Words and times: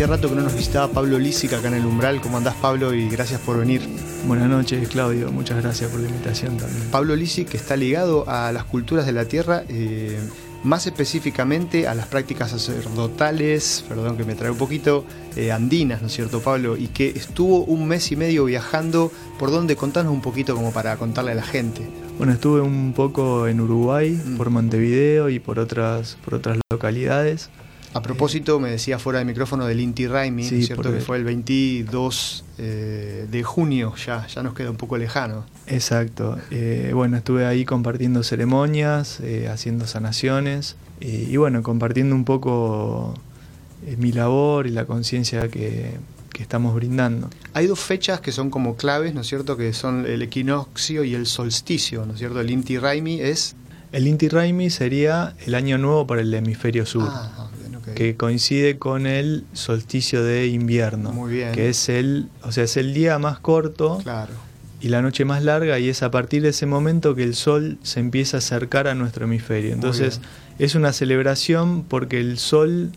Hacía 0.00 0.16
rato 0.16 0.30
que 0.30 0.34
no 0.34 0.40
nos 0.40 0.54
visitaba 0.54 0.88
Pablo 0.88 1.18
Lísica 1.18 1.58
acá 1.58 1.68
en 1.68 1.74
el 1.74 1.84
Umbral. 1.84 2.22
¿Cómo 2.22 2.38
andás, 2.38 2.54
Pablo? 2.54 2.94
Y 2.94 3.10
gracias 3.10 3.38
por 3.38 3.58
venir. 3.58 3.82
Buenas 4.26 4.48
noches, 4.48 4.88
Claudio. 4.88 5.30
Muchas 5.30 5.62
gracias 5.62 5.90
por 5.90 6.00
la 6.00 6.08
invitación 6.08 6.56
también. 6.56 6.84
Pablo 6.90 7.14
Lisi, 7.14 7.44
que 7.44 7.58
está 7.58 7.76
ligado 7.76 8.26
a 8.26 8.50
las 8.50 8.64
culturas 8.64 9.04
de 9.04 9.12
la 9.12 9.26
tierra, 9.26 9.62
eh, 9.68 10.18
más 10.64 10.86
específicamente 10.86 11.86
a 11.86 11.94
las 11.94 12.06
prácticas 12.06 12.52
sacerdotales, 12.52 13.84
perdón 13.90 14.16
que 14.16 14.24
me 14.24 14.34
trae 14.34 14.50
un 14.50 14.56
poquito, 14.56 15.04
eh, 15.36 15.52
andinas, 15.52 16.00
¿no 16.00 16.06
es 16.06 16.14
cierto, 16.14 16.40
Pablo? 16.40 16.78
Y 16.78 16.86
que 16.86 17.10
estuvo 17.10 17.64
un 17.64 17.86
mes 17.86 18.10
y 18.10 18.16
medio 18.16 18.46
viajando. 18.46 19.12
¿Por 19.38 19.50
dónde? 19.50 19.76
Contanos 19.76 20.14
un 20.14 20.22
poquito 20.22 20.54
como 20.54 20.72
para 20.72 20.96
contarle 20.96 21.32
a 21.32 21.34
la 21.34 21.42
gente. 21.42 21.86
Bueno, 22.16 22.32
estuve 22.32 22.62
un 22.62 22.94
poco 22.94 23.46
en 23.46 23.60
Uruguay, 23.60 24.12
Mm. 24.12 24.38
por 24.38 24.48
Montevideo 24.48 25.28
y 25.28 25.40
por 25.40 25.58
otras, 25.58 26.16
por 26.24 26.36
otras 26.36 26.58
localidades. 26.72 27.50
A 27.92 28.02
propósito, 28.02 28.60
me 28.60 28.70
decía 28.70 28.98
fuera 29.00 29.18
del 29.18 29.26
micrófono 29.26 29.66
del 29.66 29.80
Inti 29.80 30.06
Raimi, 30.06 30.44
Sí, 30.44 30.54
¿no 30.54 30.60
es 30.60 30.66
cierto? 30.66 30.82
porque- 30.84 30.98
Que 30.98 31.04
fue 31.04 31.16
el 31.16 31.24
22 31.24 32.44
eh, 32.58 33.26
de 33.30 33.42
junio, 33.42 33.94
ya, 34.06 34.26
ya 34.28 34.42
nos 34.42 34.54
queda 34.54 34.70
un 34.70 34.76
poco 34.76 34.96
lejano. 34.96 35.44
Exacto. 35.66 36.38
Eh, 36.50 36.92
bueno, 36.94 37.16
estuve 37.16 37.46
ahí 37.46 37.64
compartiendo 37.64 38.22
ceremonias, 38.22 39.18
eh, 39.20 39.48
haciendo 39.48 39.86
sanaciones 39.86 40.76
y, 41.00 41.06
y 41.32 41.36
bueno, 41.36 41.62
compartiendo 41.62 42.14
un 42.14 42.24
poco 42.24 43.14
eh, 43.86 43.96
mi 43.98 44.12
labor 44.12 44.66
y 44.66 44.70
la 44.70 44.84
conciencia 44.84 45.48
que, 45.48 45.94
que 46.32 46.42
estamos 46.42 46.74
brindando. 46.76 47.28
Hay 47.54 47.66
dos 47.66 47.80
fechas 47.80 48.20
que 48.20 48.30
son 48.30 48.50
como 48.50 48.76
claves, 48.76 49.14
¿no 49.14 49.22
es 49.22 49.26
cierto? 49.26 49.56
Que 49.56 49.72
son 49.72 50.06
el 50.06 50.22
equinoccio 50.22 51.02
y 51.02 51.14
el 51.14 51.26
solsticio, 51.26 52.06
¿no 52.06 52.12
es 52.12 52.18
cierto? 52.20 52.40
El 52.40 52.50
Inti 52.50 52.78
Raimi 52.78 53.20
es... 53.20 53.56
El 53.92 54.06
Inti 54.06 54.28
Raimi 54.28 54.70
sería 54.70 55.34
el 55.44 55.56
año 55.56 55.76
nuevo 55.76 56.06
para 56.06 56.20
el 56.20 56.32
hemisferio 56.32 56.86
sur. 56.86 57.08
Ah, 57.10 57.39
que 57.94 58.16
coincide 58.16 58.78
con 58.78 59.06
el 59.06 59.44
solsticio 59.52 60.22
de 60.24 60.46
invierno, 60.48 61.12
Muy 61.12 61.32
bien. 61.34 61.52
que 61.52 61.68
es 61.68 61.88
el, 61.88 62.28
o 62.42 62.52
sea, 62.52 62.64
es 62.64 62.76
el 62.76 62.94
día 62.94 63.18
más 63.18 63.38
corto 63.38 63.98
Claro. 64.02 64.32
y 64.80 64.88
la 64.88 65.02
noche 65.02 65.24
más 65.24 65.42
larga 65.44 65.78
y 65.78 65.88
es 65.88 66.02
a 66.02 66.10
partir 66.10 66.42
de 66.42 66.50
ese 66.50 66.66
momento 66.66 67.14
que 67.14 67.22
el 67.24 67.34
sol 67.34 67.78
se 67.82 68.00
empieza 68.00 68.36
a 68.36 68.38
acercar 68.38 68.88
a 68.88 68.94
nuestro 68.94 69.24
hemisferio. 69.26 69.72
Entonces, 69.72 70.20
es 70.58 70.74
una 70.74 70.92
celebración 70.92 71.84
porque 71.84 72.20
el 72.20 72.38
sol 72.38 72.90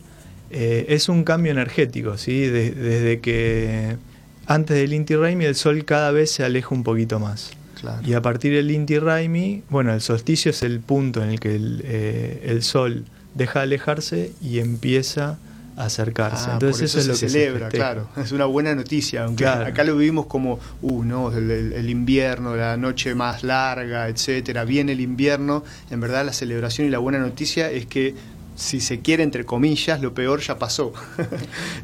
eh, 0.51 0.85
es 0.89 1.09
un 1.09 1.23
cambio 1.23 1.51
energético, 1.51 2.17
¿sí? 2.17 2.41
De- 2.41 2.71
desde 2.71 3.19
que 3.21 3.97
antes 4.45 4.77
del 4.77 4.93
Inti 4.93 5.15
Raimi 5.15 5.45
el 5.45 5.55
sol 5.55 5.83
cada 5.85 6.11
vez 6.11 6.29
se 6.31 6.43
aleja 6.43 6.69
un 6.75 6.83
poquito 6.83 7.19
más. 7.19 7.51
Claro. 7.81 8.01
Y 8.07 8.13
a 8.13 8.21
partir 8.21 8.53
del 8.53 8.69
Inti 8.71 8.99
Raimi, 8.99 9.63
bueno, 9.69 9.93
el 9.93 9.99
solsticio 10.01 10.51
es 10.51 10.61
el 10.63 10.79
punto 10.79 11.23
en 11.23 11.31
el 11.31 11.39
que 11.39 11.55
el, 11.55 11.81
eh, 11.85 12.43
el 12.45 12.61
sol 12.63 13.03
deja 13.35 13.59
de 13.59 13.63
alejarse 13.63 14.31
y 14.41 14.59
empieza 14.59 15.37
a 15.75 15.85
acercarse. 15.85 16.45
Ah, 16.49 16.53
Entonces 16.53 16.77
por 16.77 16.85
eso, 16.85 16.99
es 16.99 17.07
lo 17.07 17.15
se 17.15 17.25
que 17.25 17.31
celebra, 17.31 17.71
se 17.71 17.77
claro. 17.77 18.07
Es 18.15 18.31
una 18.31 18.45
buena 18.45 18.75
noticia, 18.75 19.23
aunque 19.23 19.43
Claro. 19.43 19.65
acá 19.65 19.83
lo 19.83 19.97
vivimos 19.97 20.27
como, 20.27 20.59
uh, 20.83 21.03
no, 21.03 21.31
el, 21.31 21.49
el- 21.49 21.73
el 21.73 21.89
invierno, 21.89 22.55
la 22.55 22.77
noche 22.77 23.15
más 23.15 23.43
larga, 23.43 24.07
etcétera. 24.07 24.65
Viene 24.65 24.91
el 24.91 25.01
invierno. 25.01 25.63
En 25.89 25.99
verdad, 25.99 26.25
la 26.25 26.33
celebración 26.33 26.87
y 26.87 26.91
la 26.91 26.99
buena 26.99 27.17
noticia 27.17 27.71
es 27.71 27.87
que, 27.87 28.13
si 28.55 28.81
se 28.81 28.99
quiere, 28.99 29.23
entre 29.23 29.45
comillas, 29.45 29.99
lo 29.99 30.13
peor 30.13 30.41
ya 30.41 30.59
pasó. 30.59 30.93
el 31.17 31.27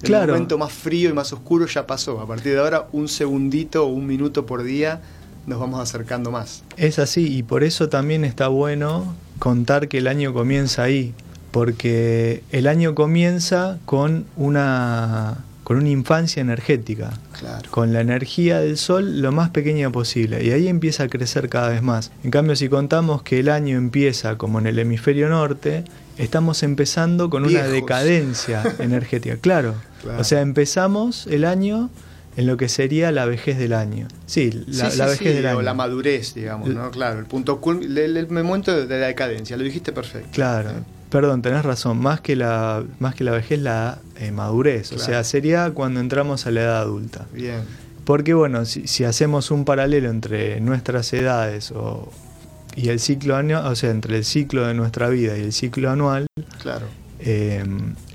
Claro. 0.04 0.34
momento 0.34 0.60
más 0.60 0.72
frío 0.72 1.10
y 1.10 1.14
más 1.14 1.34
oscuro 1.34 1.66
ya 1.66 1.88
pasó. 1.88 2.22
A 2.22 2.28
partir 2.28 2.54
de 2.54 2.60
ahora, 2.60 2.86
un 2.92 3.08
segundito 3.08 3.86
o 3.86 3.88
un 3.88 4.06
minuto 4.06 4.46
por 4.46 4.62
día 4.62 5.02
nos 5.48 5.60
vamos 5.60 5.80
acercando 5.82 6.30
más. 6.30 6.62
Es 6.78 7.00
así 7.00 7.26
y 7.38 7.42
por 7.42 7.64
eso 7.64 7.90
también 7.90 8.24
está 8.24 8.50
bueno 8.50 9.16
contar 9.40 9.88
que 9.88 9.98
el 9.98 10.06
año 10.06 10.32
comienza 10.32 10.84
ahí, 10.84 11.16
porque 11.52 12.44
el 12.52 12.68
año 12.68 12.96
comienza 12.96 13.78
con 13.86 14.26
una 14.38 15.38
con 15.64 15.78
una 15.78 15.90
infancia 15.90 16.42
energética, 16.42 17.12
Claro. 17.40 17.70
con 17.70 17.94
la 17.94 18.02
energía 18.02 18.60
del 18.60 18.76
sol 18.76 19.22
lo 19.22 19.32
más 19.32 19.52
pequeña 19.52 19.92
posible 19.92 20.44
y 20.44 20.50
ahí 20.50 20.68
empieza 20.68 21.04
a 21.04 21.08
crecer 21.10 21.48
cada 21.48 21.70
vez 21.70 21.84
más. 21.84 22.12
En 22.24 22.32
cambio, 22.32 22.56
si 22.56 22.70
contamos 22.70 23.22
que 23.22 23.40
el 23.40 23.50
año 23.50 23.78
empieza 23.78 24.36
como 24.36 24.58
en 24.58 24.66
el 24.66 24.80
hemisferio 24.80 25.30
norte, 25.30 25.84
estamos 26.18 26.64
empezando 26.64 27.30
con 27.30 27.46
una 27.46 27.62
decadencia 27.68 28.64
energética, 28.80 29.38
claro. 29.38 29.76
Claro. 30.02 30.20
O 30.20 30.24
sea, 30.24 30.42
empezamos 30.42 31.28
el 31.28 31.46
año 31.46 31.92
en 32.36 32.48
lo 32.48 32.58
que 32.58 32.68
sería 32.68 33.12
la 33.12 33.26
vejez 33.26 33.60
del 33.60 33.74
año. 33.74 34.08
Sí, 34.26 34.50
la, 34.66 34.90
Sí, 34.90 34.98
la 34.98 35.06
sí, 35.06 35.12
vejez 35.12 35.28
sí, 35.28 35.34
del 35.36 35.46
año. 35.46 35.58
o 35.60 35.62
la 35.62 35.76
madurez, 35.76 36.34
digamos, 36.34 36.70
¿no? 36.70 36.90
Claro, 36.90 37.20
el 37.20 37.26
punto 37.28 37.62
el- 37.80 37.96
el 38.18 38.28
momento 38.30 38.88
de 38.88 39.00
la 39.00 39.06
decadencia, 39.06 39.56
lo 39.56 39.64
dijiste 39.64 39.92
perfecto. 39.92 40.30
Claro, 40.32 40.72
Eh, 40.72 40.74
perdón, 41.10 41.42
tenés 41.42 41.64
razón, 41.64 42.00
más 42.00 42.22
que 42.22 42.36
la, 42.36 42.84
más 43.00 43.16
que 43.16 43.24
la 43.24 43.32
vejez, 43.32 43.60
la 43.60 44.00
eh, 44.18 44.32
madurez. 44.32 44.92
O 44.92 45.00
sea, 45.00 45.24
sería 45.24 45.72
cuando 45.72 46.00
entramos 46.00 46.46
a 46.46 46.52
la 46.52 46.62
edad 46.62 46.82
adulta. 46.82 47.28
Bien, 47.34 47.62
Porque 48.06 48.34
bueno, 48.34 48.66
si, 48.66 48.88
si 48.88 49.04
hacemos 49.04 49.52
un 49.52 49.66
paralelo 49.66 50.10
entre 50.10 50.60
nuestras 50.62 51.12
edades 51.14 51.72
o, 51.72 52.12
y 52.76 52.90
el 52.90 53.00
ciclo 53.00 53.36
anual, 53.36 53.66
o 53.68 53.76
sea, 53.76 53.92
entre 53.92 54.18
el 54.18 54.26
ciclo 54.26 54.66
de 54.68 54.74
nuestra 54.74 55.10
vida 55.10 55.38
y 55.38 55.42
el 55.42 55.54
ciclo 55.54 55.90
anual, 55.90 56.28
claro. 56.62 56.86
eh, 57.20 57.64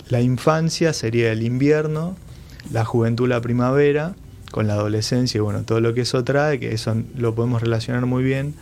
la 0.08 0.20
infancia 0.20 0.92
sería 0.92 1.32
el 1.32 1.42
invierno, 1.42 2.16
la 2.70 2.84
juventud 2.84 3.28
la 3.28 3.40
primavera, 3.40 4.14
con 4.50 4.68
la 4.68 4.74
adolescencia 4.74 5.38
y 5.38 5.40
bueno, 5.40 5.64
todo 5.64 5.80
lo 5.80 5.94
que 5.94 6.02
eso 6.02 6.22
trae, 6.22 6.60
que 6.60 6.72
eso 6.72 6.94
lo 7.16 7.34
podemos 7.34 7.60
relacionar 7.60 8.06
muy 8.06 8.22
bien, 8.22 8.54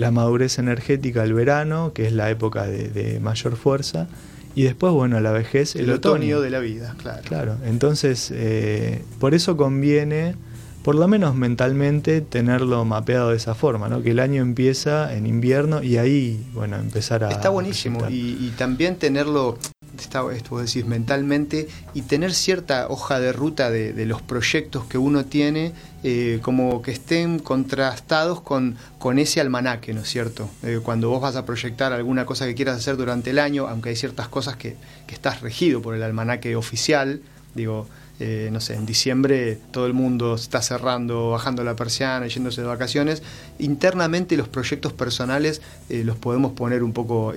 la 0.00 0.10
madurez 0.10 0.58
energética 0.58 1.22
el 1.24 1.34
verano, 1.34 1.92
que 1.92 2.06
es 2.06 2.12
la 2.14 2.30
época 2.30 2.66
de, 2.66 2.88
de 2.88 3.20
mayor 3.20 3.56
fuerza, 3.56 4.08
y 4.54 4.62
después, 4.62 4.94
bueno, 4.94 5.20
la 5.20 5.30
vejez, 5.30 5.76
el, 5.76 5.82
El, 5.82 5.90
otoño 5.90 6.14
otoño. 6.14 6.40
de 6.40 6.50
la 6.50 6.58
vida, 6.58 6.96
claro. 7.00 7.22
Claro, 7.24 7.56
entonces, 7.66 8.30
eh, 8.34 9.04
por 9.18 9.34
eso 9.34 9.58
conviene, 9.58 10.36
por 10.82 10.94
lo 10.94 11.06
menos 11.06 11.34
mentalmente, 11.34 12.22
tenerlo 12.22 12.84
mapeado 12.86 13.30
de 13.30 13.36
esa 13.36 13.54
forma, 13.54 13.90
¿no? 13.90 14.02
Que 14.02 14.12
el 14.12 14.20
año 14.20 14.40
empieza 14.40 15.14
en 15.14 15.26
invierno 15.26 15.82
y 15.82 15.98
ahí, 15.98 16.46
bueno, 16.54 16.76
empezar 16.76 17.22
a... 17.22 17.30
Está 17.30 17.50
buenísimo 17.50 18.00
y 18.08 18.52
también 18.56 18.96
tenerlo, 18.96 19.58
esto 20.04 20.50
vos 20.50 20.64
decís, 20.64 20.86
mentalmente 20.86 21.68
y 21.94 22.02
tener 22.02 22.32
cierta 22.32 22.88
hoja 22.88 23.20
de 23.20 23.32
ruta 23.32 23.70
de, 23.70 24.06
los 24.06 24.22
proyectos 24.22 24.84
que 24.84 24.98
uno 24.98 25.24
tiene, 25.24 25.72
eh, 26.02 26.38
como 26.42 26.82
que 26.82 26.90
estén 26.90 27.38
contrastados 27.38 28.40
con, 28.40 28.76
con 28.98 29.18
ese 29.18 29.40
almanaque, 29.40 29.92
¿no 29.92 30.00
es 30.00 30.08
cierto? 30.08 30.50
Eh, 30.62 30.80
cuando 30.82 31.10
vos 31.10 31.20
vas 31.20 31.36
a 31.36 31.44
proyectar 31.44 31.92
alguna 31.92 32.24
cosa 32.24 32.46
que 32.46 32.54
quieras 32.54 32.78
hacer 32.78 32.96
durante 32.96 33.30
el 33.30 33.38
año, 33.38 33.68
aunque 33.68 33.90
hay 33.90 33.96
ciertas 33.96 34.28
cosas 34.28 34.56
que, 34.56 34.76
que 35.06 35.14
estás 35.14 35.42
regido 35.42 35.82
por 35.82 35.94
el 35.94 36.02
almanaque 36.02 36.56
oficial, 36.56 37.20
digo, 37.54 37.86
eh, 38.18 38.50
no 38.52 38.60
sé, 38.60 38.74
en 38.74 38.84
diciembre 38.84 39.58
todo 39.70 39.86
el 39.86 39.94
mundo 39.94 40.34
está 40.34 40.60
cerrando, 40.60 41.30
bajando 41.30 41.64
la 41.64 41.76
persiana, 41.76 42.26
yéndose 42.26 42.60
de 42.60 42.66
vacaciones. 42.66 43.22
Internamente 43.58 44.36
los 44.36 44.48
proyectos 44.48 44.92
personales 44.92 45.62
los 45.88 46.18
podemos 46.18 46.52
poner 46.52 46.82
un 46.82 46.92
poco 46.92 47.32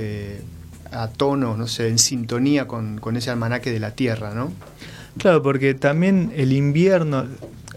a 0.93 1.07
tono, 1.09 1.57
no 1.57 1.67
sé, 1.67 1.87
en 1.89 1.99
sintonía 1.99 2.67
con, 2.67 2.99
con 2.99 3.17
ese 3.17 3.29
almanaque 3.31 3.71
de 3.71 3.79
la 3.79 3.91
Tierra, 3.91 4.33
¿no? 4.33 4.51
Claro, 5.17 5.41
porque 5.43 5.73
también 5.73 6.31
el 6.35 6.53
invierno 6.53 7.25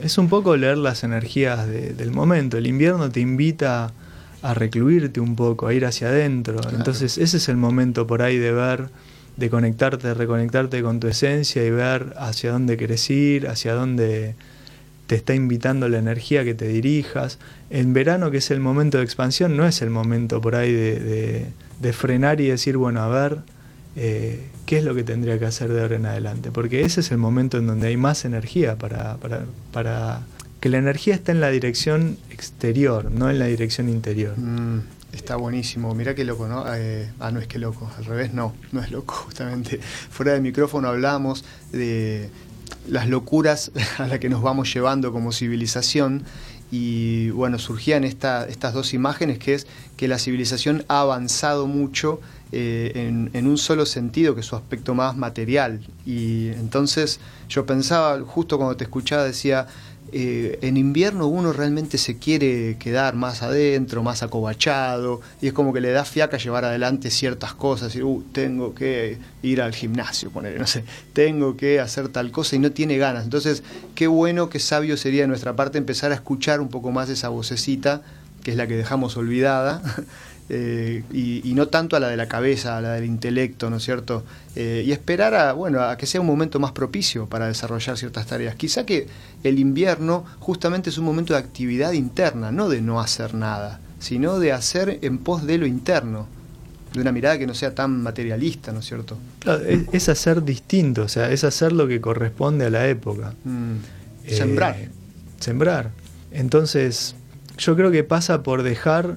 es 0.03 0.19
un 0.19 0.29
poco 0.29 0.57
leer 0.57 0.79
las 0.79 1.05
energías 1.05 1.67
de- 1.67 1.93
del 1.95 2.11
momento. 2.11 2.57
El 2.57 2.67
invierno 2.67 3.11
te 3.11 3.21
invita 3.21 3.93
a 4.43 4.55
recluirte 4.55 5.21
un 5.21 5.35
poco, 5.37 5.67
a 5.67 5.75
ir 5.75 5.85
hacia 5.87 6.09
adentro. 6.09 6.57
Claro. 6.59 6.77
Entonces 6.77 7.19
ese 7.19 7.37
es 7.39 7.49
el 7.49 7.57
momento 7.57 8.07
por 8.07 8.23
ahí 8.23 8.37
de 8.39 8.53
ver, 8.53 8.89
de 9.37 9.51
conectarte, 9.51 10.09
de 10.09 10.15
reconectarte 10.15 10.83
con 10.83 11.01
tu 11.01 11.09
esencia 11.09 11.65
y 11.65 11.71
ver 11.71 12.15
hacia 12.19 12.53
dónde 12.53 12.77
querés 12.77 13.09
ir, 13.11 13.49
hacia 13.49 13.75
dónde 13.75 14.35
te 15.07 15.15
está 15.15 15.35
invitando 15.35 15.89
la 15.89 15.99
energía 15.99 16.45
que 16.45 16.55
te 16.55 16.67
dirijas. 16.69 17.39
En 17.71 17.93
verano, 17.93 18.31
que 18.31 18.39
es 18.39 18.51
el 18.51 18.61
momento 18.61 18.99
de 18.99 19.05
expansión, 19.05 19.57
no 19.57 19.67
es 19.67 19.83
el 19.83 19.91
momento 19.91 20.41
por 20.41 20.55
ahí 20.57 20.73
de, 20.73 20.99
de- 21.01 21.47
de 21.81 21.93
frenar 21.93 22.41
y 22.41 22.49
decir, 22.49 22.77
bueno, 22.79 23.03
a 23.03 23.09
ver, 23.09 23.39
eh, 23.97 24.47
¿qué 24.65 24.79
es 24.79 24.85
lo 24.85 24.95
que 24.95 25.05
tendría 25.05 25.39
que 25.39 25.45
hacer 25.47 25.73
de 25.73 25.83
ahora 25.83 25.97
en 25.97 26.07
adelante? 26.07 26.51
Porque 26.51 26.83
ese 26.83 27.01
es 27.01 27.11
el 27.11 27.19
momento 27.19 27.59
en 27.59 27.67
donde 27.67 27.89
hay 27.89 27.97
más 27.97 28.25
energía 28.25 28.77
para, 28.77 29.17
para, 29.19 29.45
para 29.73 30.23
que 30.61 30.69
la 30.71 30.79
energía 30.79 31.15
esté 31.15 31.33
en 31.33 31.41
la 31.41 31.51
dirección 31.51 32.17
exterior, 32.31 33.11
no 33.11 33.29
en 33.31 33.39
la 33.39 33.47
dirección 33.47 33.89
interior. 33.91 34.39
Mm, 34.39 34.81
está 35.13 35.37
buenísimo, 35.37 35.95
mirá 35.95 36.15
qué 36.15 36.25
loco, 36.25 36.49
¿no? 36.49 36.65
Eh, 36.75 37.11
ah, 37.21 37.31
no 37.31 37.41
es 37.41 37.47
que 37.47 37.59
loco, 37.59 37.91
al 37.99 38.05
revés, 38.07 38.33
no, 38.33 38.55
no 38.73 38.81
es 38.81 38.91
loco, 38.91 39.15
justamente. 39.27 39.79
Fuera 40.11 40.33
del 40.33 40.43
micrófono 40.43 40.89
hablábamos 40.89 41.45
de 41.73 42.31
las 42.89 43.09
locuras 43.09 43.71
a 43.99 44.07
las 44.07 44.19
que 44.19 44.29
nos 44.29 44.43
vamos 44.43 44.73
llevando 44.73 45.13
como 45.13 45.33
civilización 45.33 46.25
y 46.71 47.31
bueno, 47.31 47.59
surgían 47.59 48.05
esta, 48.05 48.47
estas 48.49 48.75
dos 48.75 48.93
imágenes 48.93 49.39
que 49.39 49.55
es 49.55 49.67
que 49.97 50.09
la 50.09 50.19
civilización 50.19 50.85
ha 50.89 51.01
avanzado 51.01 51.67
mucho 51.67 52.21
eh, 52.53 52.93
en, 52.95 53.31
en 53.35 53.47
un 53.47 53.57
solo 53.57 53.87
sentido, 53.87 54.35
que 54.35 54.41
es 54.41 54.47
su 54.47 54.57
aspecto 54.57 54.95
más 54.95 55.17
material. 55.17 55.81
Y 56.05 56.49
entonces 56.49 57.21
yo 57.49 57.67
pensaba, 57.67 58.21
justo 58.21 58.57
cuando 58.57 58.77
te 58.77 58.85
escuchaba, 58.85 59.23
decía, 59.25 59.69
eh, 60.13 60.59
en 60.63 60.77
invierno 60.77 61.27
uno 61.27 61.53
realmente 61.53 61.99
se 61.99 62.19
quiere 62.19 62.77
quedar 62.79 63.15
más 63.15 63.43
adentro, 63.43 64.03
más 64.03 64.23
acobachado, 64.23 65.21
y 65.41 65.49
es 65.49 65.53
como 65.53 65.73
que 65.73 65.81
le 65.81 65.91
da 65.91 66.05
fiaca 66.05 66.39
llevar 66.39 66.65
adelante 66.65 67.11
ciertas 67.11 67.55
cosas, 67.55 67.95
uh, 67.97 68.25
tengo 68.33 68.75
que 68.75 69.19
ir 69.43 69.61
al 69.61 69.75
gimnasio, 69.75 70.31
poner, 70.31 70.59
no 70.59 70.67
sé, 70.67 70.85
tengo 71.13 71.57
que 71.57 71.81
hacer 71.81 72.09
tal 72.09 72.31
cosa 72.31 72.57
y 72.57 72.59
no 72.59 72.73
tiene 72.73 72.99
ganas. 72.99 73.25
Entonces, 73.25 73.63
qué 73.95 74.07
bueno, 74.07 74.49
qué 74.49 74.61
sabio 74.61 74.97
sería 74.97 75.23
de 75.23 75.29
nuestra 75.29 75.57
parte 75.57 75.79
empezar 75.79 76.13
a 76.13 76.15
escuchar 76.15 76.61
un 76.61 76.69
poco 76.69 76.93
más 76.93 77.09
esa 77.09 77.29
vocecita, 77.29 78.03
que 78.43 78.53
es 78.53 78.57
la 78.57 78.67
que 78.67 78.77
dejamos 78.77 79.17
olvidada, 79.17 79.83
Eh, 80.49 81.03
y, 81.13 81.53
no 81.55 81.69
tanto 81.69 81.97
a 81.97 82.01
la 82.01 82.09
de 82.09 82.17
la 82.17 82.29
cabeza, 82.29 82.77
a 82.77 82.81
la 82.81 82.93
del 82.93 83.05
intelecto, 83.05 83.69
¿no 83.71 83.79
es 83.79 83.83
cierto? 83.83 84.25
Eh, 84.55 84.85
y 84.87 84.93
esperar 84.93 85.35
a, 85.35 85.53
bueno, 85.53 85.83
a 85.83 85.97
que 85.97 86.07
sea 86.07 86.21
un 86.21 86.27
momento 86.27 86.61
más 86.61 86.73
propicio 86.73 87.27
para 87.27 87.49
desarrollar 87.49 87.97
ciertas 87.97 88.27
tareas. 88.27 88.55
Quizá 88.55 88.87
que 88.87 89.07
el 89.43 89.59
invierno 89.59 90.25
justamente 90.39 90.91
es 90.91 90.99
un 90.99 91.05
momento 91.05 91.33
de 91.33 91.41
actividad 91.41 91.93
interna, 91.93 92.53
no 92.53 92.69
de 92.69 92.81
no 92.81 93.01
hacer 93.01 93.35
nada, 93.35 93.81
sino 93.99 94.39
de 94.39 94.53
hacer 94.53 94.99
en 95.03 95.19
pos 95.19 95.47
de 95.47 95.59
lo 95.59 95.67
interno, 95.67 96.29
de 96.93 97.01
una 97.01 97.11
mirada 97.11 97.39
que 97.39 97.47
no 97.47 97.55
sea 97.55 97.75
tan 97.75 98.03
materialista, 98.03 98.71
¿no 98.71 98.81
es 98.81 98.87
cierto? 98.87 99.19
es, 99.93 100.09
hacer 100.09 100.45
distinto, 100.45 101.03
o 101.03 101.09
sea, 101.09 101.31
es 101.33 101.43
hacer 101.43 101.73
lo 101.73 101.89
que 101.89 102.01
corresponde 102.01 102.67
a 102.67 102.71
la 102.71 102.87
época. 102.87 103.35
Mm. 103.45 104.29
sembrar. 104.29 104.77
Eh, 104.77 104.91
sembrar. 105.41 105.91
Entonces, 106.31 107.17
yo 107.59 107.75
creo 107.75 107.91
que 107.91 108.05
pasa 108.05 108.43
por 108.43 108.63
dejar 108.63 109.17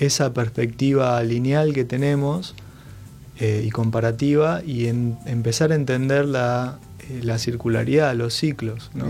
esa 0.00 0.32
perspectiva 0.32 1.22
lineal 1.22 1.72
que 1.72 1.84
tenemos 1.84 2.54
eh, 3.38 3.62
y 3.64 3.70
comparativa 3.70 4.62
y 4.64 4.86
empezar 4.86 5.72
a 5.72 5.74
entender 5.74 6.26
la, 6.26 6.78
eh, 7.08 7.20
la, 7.22 7.38
circularidad, 7.38 8.14
los 8.14 8.34
ciclos, 8.34 8.90
¿no? 8.94 9.06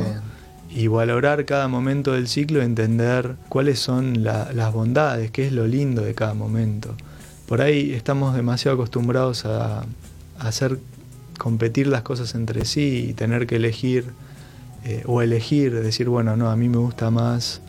y 0.73 0.87
valorar 0.87 1.47
cada 1.47 1.67
momento 1.67 2.13
del 2.13 2.29
ciclo, 2.29 2.63
entender 2.63 3.35
cuáles 3.49 3.81
son 3.81 4.23
las 4.23 4.73
bondades, 4.73 5.31
qué 5.33 5.47
es 5.47 5.53
lo 5.53 5.67
lindo 5.67 6.03
de 6.03 6.15
cada 6.15 6.35
momento. 6.35 6.95
Por 7.47 7.61
ahí 7.61 7.93
estamos 7.93 8.37
demasiado 8.37 8.77
acostumbrados 8.77 9.45
a, 9.47 9.85
hacer 10.39 10.79
competir 11.37 11.87
las 11.87 12.03
cosas 12.03 12.35
entre 12.35 12.65
sí 12.65 13.09
y 13.11 13.13
tener 13.13 13.47
que 13.47 13.57
elegir 13.57 14.07
eh, 14.85 15.03
o 15.07 15.21
elegir, 15.21 15.75
decir, 15.75 16.09
bueno, 16.09 16.37
no, 16.37 16.51
a 16.51 16.57
mí 16.57 16.69
me 16.69 16.79
gusta 16.79 17.11
más 17.11 17.61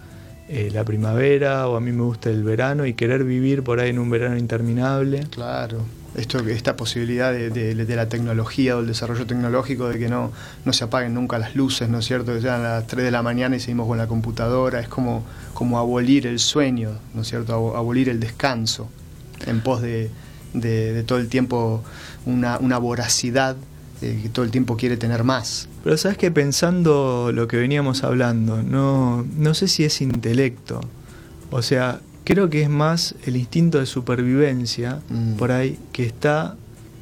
eh, 0.53 0.69
la 0.73 0.83
primavera 0.83 1.65
o 1.69 1.77
a 1.77 1.79
mí 1.79 1.93
me 1.93 2.03
gusta 2.03 2.29
el 2.29 2.43
verano 2.43 2.85
y 2.85 2.93
querer 2.93 3.23
vivir 3.23 3.63
por 3.63 3.79
ahí 3.79 3.91
en 3.91 3.99
un 3.99 4.09
verano 4.09 4.35
interminable. 4.35 5.25
Claro. 5.29 5.85
Esto, 6.13 6.39
esta 6.39 6.75
posibilidad 6.75 7.31
de, 7.31 7.85
la 7.95 8.09
tecnología 8.09 8.75
o 8.75 8.81
el 8.81 8.87
desarrollo 8.87 9.25
tecnológico 9.25 9.87
de 9.87 9.97
que 9.97 10.09
no, 10.09 10.33
no 10.65 10.73
se 10.73 10.83
apaguen 10.83 11.13
nunca 11.13 11.39
las 11.39 11.55
luces, 11.55 11.87
¿no 11.87 11.99
es 11.99 12.05
cierto? 12.05 12.33
Que 12.33 12.41
sean 12.41 12.63
las 12.63 12.85
3 12.85 13.05
de 13.05 13.11
la 13.11 13.23
mañana 13.23 13.55
y 13.55 13.61
seguimos 13.61 13.87
con 13.87 13.97
la 13.97 14.07
computadora, 14.07 14.81
es 14.81 14.89
como, 14.89 15.23
como 15.53 15.79
abolir 15.79 16.27
el 16.27 16.39
sueño, 16.39 16.99
¿no 17.13 17.21
es 17.21 17.29
cierto? 17.29 17.77
Abolir 17.77 18.09
el 18.09 18.19
descanso 18.19 18.89
en 19.47 19.61
pos 19.61 19.81
de, 19.81 20.11
todo 21.07 21.17
el 21.17 21.29
tiempo 21.29 21.81
una, 22.25 22.57
una 22.57 22.77
voracidad 22.77 23.55
que 24.01 24.29
todo 24.29 24.43
el 24.43 24.51
tiempo 24.51 24.75
quiere 24.77 24.97
tener 24.97 25.23
más. 25.23 25.69
Pero 25.83 25.97
sabes 25.97 26.17
que 26.17 26.31
pensando 26.31 27.31
lo 27.33 27.47
que 27.47 27.57
veníamos 27.57 28.03
hablando, 28.03 28.63
no, 28.63 29.25
no 29.37 29.53
sé 29.53 29.67
si 29.67 29.83
es 29.83 30.01
intelecto. 30.01 30.81
O 31.51 31.61
sea, 31.61 32.01
creo 32.23 32.49
que 32.49 32.63
es 32.63 32.69
más 32.69 33.15
el 33.25 33.37
instinto 33.37 33.79
de 33.79 33.85
supervivencia 33.85 35.01
mm. 35.09 35.33
por 35.33 35.51
ahí 35.51 35.77
que 35.91 36.05
está 36.05 36.55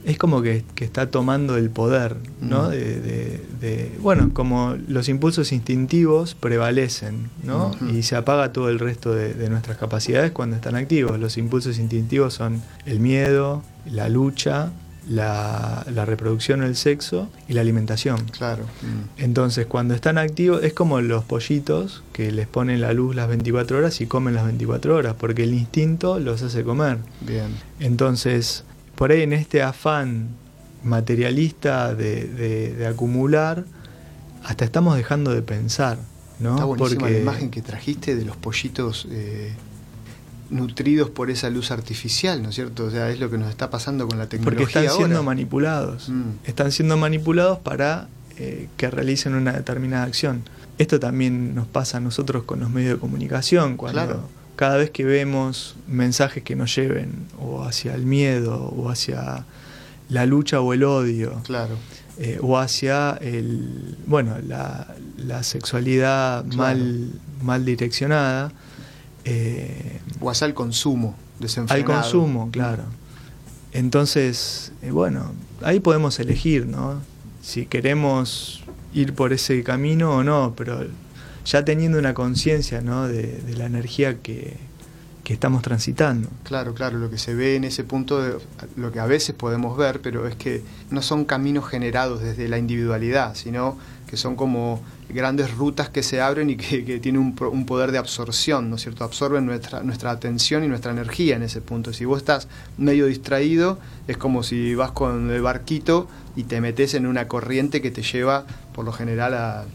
es 0.05 0.17
como 0.17 0.41
que, 0.41 0.63
está 0.77 1.11
tomando 1.11 1.57
el 1.57 1.69
poder, 1.69 2.15
¿no? 2.41 2.69
Mm. 2.69 2.71
De, 2.71 3.91
bueno, 3.99 4.31
como 4.33 4.75
los 4.87 5.09
impulsos 5.09 5.51
instintivos 5.51 6.35
prevalecen, 6.35 7.29
¿no? 7.43 7.71
Y 7.93 8.03
se 8.03 8.15
apaga 8.15 8.53
todo 8.53 8.69
el 8.69 8.79
resto 8.79 9.13
de, 9.13 9.49
nuestras 9.49 9.77
capacidades 9.77 10.31
cuando 10.31 10.55
están 10.55 10.75
activos. 10.75 11.19
Los 11.19 11.37
impulsos 11.37 11.79
instintivos 11.79 12.33
son 12.33 12.61
el 12.85 12.99
miedo, 12.99 13.61
la 13.91 14.09
lucha, 14.09 14.71
la, 15.09 15.83
reproducción, 16.05 16.63
el 16.63 16.75
sexo 16.75 17.29
y 17.47 17.53
la 17.53 17.61
alimentación. 17.61 18.25
Claro. 18.25 18.63
Mm. 18.63 19.21
Entonces, 19.21 19.65
cuando 19.65 19.93
están 19.95 20.17
activos, 20.17 20.63
es 20.63 20.73
como 20.73 21.01
los 21.01 21.23
pollitos 21.23 22.03
que 22.13 22.31
les 22.31 22.47
ponen 22.47 22.79
la 22.79 22.93
luz 22.93 23.15
las 23.15 23.27
24 23.27 23.77
horas 23.77 23.99
y 24.01 24.05
comen 24.05 24.35
las 24.35 24.45
24 24.45 24.95
horas, 24.95 25.15
porque 25.19 25.43
el 25.43 25.53
instinto 25.53 26.19
los 26.19 26.41
hace 26.43 26.63
comer. 26.63 26.99
Bien. 27.21 27.47
Entonces, 27.79 28.63
por 28.95 29.11
ahí 29.11 29.23
en 29.23 29.33
este 29.33 29.61
afán 29.63 30.29
materialista 30.83 31.93
de, 31.95 32.87
acumular, 32.87 33.65
hasta 34.43 34.63
estamos 34.63 34.95
dejando 34.95 35.33
de 35.33 35.41
pensar. 35.41 35.97
¿no? 36.39 36.53
Está 36.53 36.65
buenísima 36.65 37.09
la 37.09 37.17
imagen 37.17 37.49
que 37.49 37.61
trajiste 37.61 38.15
de 38.15 38.23
los 38.23 38.37
pollitos 38.37 39.07
eh, 39.09 39.53
nutridos 40.49 41.09
por 41.09 41.29
esa 41.29 41.49
luz 41.49 41.71
artificial, 41.71 42.41
¿no 42.41 42.49
es 42.49 42.55
cierto? 42.55 42.85
O 42.85 42.91
sea, 42.91 43.09
es 43.09 43.19
lo 43.19 43.29
que 43.29 43.37
nos 43.37 43.49
está 43.49 43.69
pasando 43.69 44.07
con 44.07 44.17
la 44.17 44.27
tecnología. 44.27 44.65
Porque 44.65 44.79
están 44.79 44.97
siendo 44.97 45.23
manipulados. 45.23 46.09
Mm. 46.09 46.31
Están 46.43 46.71
siendo 46.71 46.97
manipulados 46.97 47.59
para 47.59 48.07
eh, 48.37 48.69
que 48.77 48.89
realicen 48.89 49.35
una 49.35 49.53
determinada 49.53 50.03
acción. 50.03 50.43
Esto 50.77 50.99
también 50.99 51.55
nos 51.55 51.67
pasa 51.67 51.97
a 51.97 51.99
nosotros 51.99 52.43
con 52.43 52.61
los 52.61 52.69
medios 52.69 52.93
de 52.93 52.99
comunicación, 52.99 53.75
cuando 53.75 54.29
cada 54.55 54.77
vez 54.77 54.91
que 54.91 55.03
vemos 55.03 55.75
mensajes 55.87 56.43
que 56.43 56.55
nos 56.55 56.73
lleven 56.75 57.27
o 57.37 57.63
hacia 57.63 57.95
el 57.95 58.05
miedo 58.05 58.57
o 58.57 58.89
hacia 58.89 59.45
la 60.09 60.25
lucha 60.25 60.61
o 60.61 60.73
el 60.73 60.83
odio. 60.83 61.41
Claro. 61.43 61.75
Eh, 62.17 62.37
o 62.41 62.57
hacia 62.57 63.17
el 63.21 63.95
bueno 64.05 64.37
la, 64.45 65.43
sexualidad 65.43 66.43
mal, 66.45 67.11
mal 67.41 67.63
direccionada, 67.63 68.51
eh, 69.25 69.99
o 70.19 70.29
hacia 70.29 70.45
el 70.45 70.53
consumo 70.53 71.15
desenfrenado. 71.39 71.93
Al 71.93 72.01
consumo, 72.03 72.49
claro. 72.51 72.83
Entonces, 73.71 74.71
eh, 74.81 74.91
bueno, 74.91 75.31
ahí 75.61 75.79
podemos 75.79 76.19
elegir, 76.19 76.65
¿no? 76.65 77.01
Si 77.41 77.65
queremos 77.65 78.63
ir 78.93 79.13
por 79.13 79.33
ese 79.33 79.63
camino 79.63 80.15
o 80.15 80.23
no, 80.23 80.53
pero 80.57 80.85
ya 81.45 81.63
teniendo 81.65 81.99
una 81.99 82.13
conciencia, 82.13 82.81
¿no? 82.81 83.07
De, 83.07 83.41
la 83.55 83.65
energía 83.65 84.17
que, 84.21 84.57
que, 85.23 85.33
estamos 85.33 85.61
transitando. 85.61 86.29
Claro, 86.43 86.73
claro, 86.73 86.97
lo 86.97 87.09
que 87.09 87.17
se 87.17 87.35
ve 87.35 87.55
en 87.55 87.63
ese 87.63 87.83
punto, 87.83 88.21
de, 88.21 88.37
lo 88.75 88.91
que 88.91 88.99
a 88.99 89.05
veces 89.05 89.35
podemos 89.35 89.77
ver, 89.77 90.01
pero 90.01 90.27
es 90.27 90.35
que 90.35 90.63
no 90.89 91.01
son 91.01 91.25
caminos 91.25 91.67
generados 91.67 92.21
desde 92.21 92.47
la 92.47 92.57
individualidad, 92.57 93.35
sino 93.35 93.77
que 94.07 94.17
son 94.17 94.35
como 94.35 94.81
grandes 95.09 95.51
rutas 95.55 95.89
que 95.89 96.03
se 96.03 96.21
abren 96.21 96.49
y 96.49 96.55
que, 96.55 96.99
tienen 96.99 97.21
un, 97.21 97.65
poder 97.65 97.91
de 97.91 97.97
absorción, 97.97 98.69
¿no 98.69 98.75
es 98.75 98.83
cierto? 98.83 99.03
Absorben 99.03 99.45
nuestra, 99.45 99.83
nuestra 99.83 100.11
atención 100.11 100.63
y 100.63 100.67
nuestra 100.67 100.91
energía 100.91 101.35
en 101.35 101.43
ese 101.43 101.61
punto. 101.61 101.93
Si 101.93 102.05
vos 102.05 102.19
estás 102.19 102.47
medio 102.77 103.07
distraído, 103.07 103.79
es 104.07 104.17
como 104.17 104.43
si 104.43 104.75
vas 104.75 104.91
con 104.91 105.31
el 105.31 105.41
barquito 105.41 106.07
y 106.35 106.43
te 106.43 106.61
metes 106.61 106.93
en 106.93 107.05
una 107.05 107.27
corriente 107.27 107.81
que 107.81 107.91
te 107.91 108.01
lleva, 108.01 108.45
por 108.73 108.85
lo 108.85 108.91
general, 108.91 109.33
a... 109.33 109.65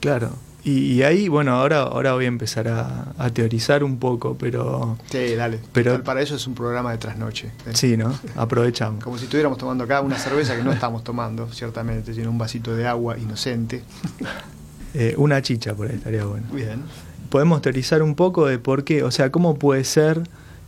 Claro. 0.00 0.30
Y, 0.66 1.02
ahí, 1.02 1.28
bueno, 1.28 1.52
ahora, 1.52 1.82
ahora 1.82 2.14
voy 2.14 2.24
a 2.24 2.28
empezar 2.28 2.68
a, 2.68 3.30
teorizar 3.34 3.84
un 3.84 3.98
poco, 3.98 4.34
pero... 4.38 4.96
Sí, 5.10 5.34
dale. 5.34 5.60
Pero 5.74 6.02
para 6.02 6.22
eso 6.22 6.36
es 6.36 6.46
un 6.46 6.54
programa 6.54 6.90
de 6.90 6.96
trasnoche. 6.96 7.48
¿eh? 7.66 7.72
Sí, 7.74 7.98
¿no? 7.98 8.18
Aprovechamos. 8.34 9.04
Como 9.04 9.18
si 9.18 9.24
estuviéramos 9.24 9.58
tomando 9.58 9.84
acá 9.84 10.00
una 10.00 10.16
cerveza 10.16 10.56
que 10.56 10.62
no 10.62 10.72
estamos 10.72 11.04
tomando, 11.04 11.52
ciertamente, 11.52 12.14
tiene 12.14 12.30
un 12.30 12.38
vasito 12.38 12.74
de 12.74 12.86
agua 12.86 13.18
inocente. 13.18 13.82
Eh, 14.94 15.14
una 15.18 15.42
chicha 15.42 15.74
por 15.74 15.88
ahí 15.88 15.96
estaría 15.96 16.24
bueno. 16.24 16.46
Bien. 16.52 16.82
Podemos 17.28 17.60
teorizar 17.62 18.02
un 18.02 18.14
poco 18.14 18.46
de 18.46 18.58
por 18.58 18.84
qué, 18.84 19.02
o 19.02 19.10
sea, 19.10 19.32
cómo 19.32 19.56
puede 19.58 19.82
ser 19.82 20.22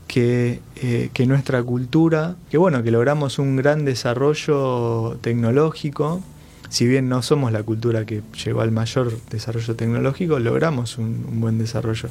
que, 0.09 0.61
eh, 0.77 1.11
que 1.15 1.27
nuestra 1.27 1.63
cultura, 1.63 2.35
que 2.51 2.59
bueno, 2.59 2.83
que 2.83 2.91
logramos 2.91 3.39
un 3.39 3.55
gran 3.55 3.85
desarrollo 3.85 5.17
tecnológico, 5.21 6.21
si 6.69 6.89
bien 6.89 7.09
no 7.09 7.23
somos 7.23 7.53
la 7.53 7.63
cultura 7.63 8.05
que 8.05 8.23
llegó 8.45 8.63
al 8.63 8.73
mayor 8.73 9.13
desarrollo 9.31 9.77
tecnológico, 9.77 10.41
logramos 10.41 10.99
un, 10.99 11.41
buen 11.41 11.59
desarrollo. 11.59 12.09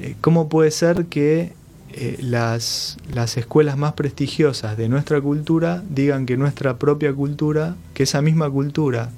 Eh, 0.00 0.16
¿Cómo 0.22 0.48
puede 0.48 0.70
ser 0.70 1.06
que 1.06 1.52
las, 2.20 2.98
las, 3.14 3.38
escuelas 3.38 3.78
más 3.78 3.94
prestigiosas 3.94 4.76
de 4.76 4.88
nuestra 4.88 5.18
cultura 5.18 5.82
digan 5.88 6.26
que 6.26 6.36
nuestra 6.36 6.76
propia 6.76 7.10
cultura, 7.14 7.74
que 7.94 8.02
esa 8.02 8.20
misma 8.20 8.50
cultura 8.50 9.10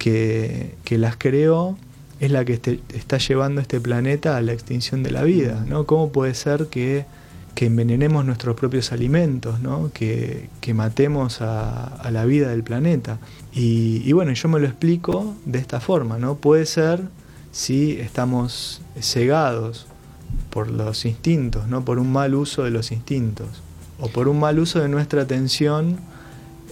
que, 0.00 0.98
las 0.98 1.16
creó 1.16 1.78
es 2.18 2.30
la 2.32 2.44
que 2.44 2.54
está 2.94 3.18
llevando 3.18 3.60
este 3.60 3.80
planeta 3.80 4.36
a 4.36 4.40
la 4.40 4.52
extinción 4.52 5.02
de 5.02 5.10
la 5.10 5.22
vida, 5.22 5.64
¿no? 5.68 5.86
¿Cómo 5.86 6.10
puede 6.10 6.34
ser 6.34 6.66
que, 6.66 7.04
envenenemos 7.56 8.24
nuestros 8.24 8.56
propios 8.56 8.90
alimentos, 8.90 9.60
¿no? 9.60 9.90
que, 9.92 10.48
matemos 10.74 11.42
a, 11.42 12.08
la 12.10 12.24
vida 12.24 12.48
del 12.48 12.62
planeta? 12.62 13.18
Y, 13.52 14.10
bueno, 14.12 14.32
yo 14.32 14.48
me 14.48 14.58
lo 14.58 14.66
explico 14.66 15.36
de 15.44 15.58
esta 15.58 15.78
forma, 15.78 16.18
¿no? 16.18 16.36
Puede 16.36 16.64
ser 16.64 17.02
si 17.52 18.00
estamos 18.00 18.80
cegados 18.98 19.86
por 20.48 20.70
los 20.70 21.04
instintos, 21.04 21.68
¿no? 21.68 21.84
por 21.84 21.98
un 21.98 22.10
mal 22.10 22.34
uso 22.34 22.64
de 22.64 22.70
los 22.70 22.92
instintos, 22.92 23.48
o 23.98 24.08
por 24.08 24.28
un 24.28 24.40
mal 24.40 24.58
uso 24.58 24.80
de 24.80 24.88
nuestra 24.88 25.22
atención 25.22 25.98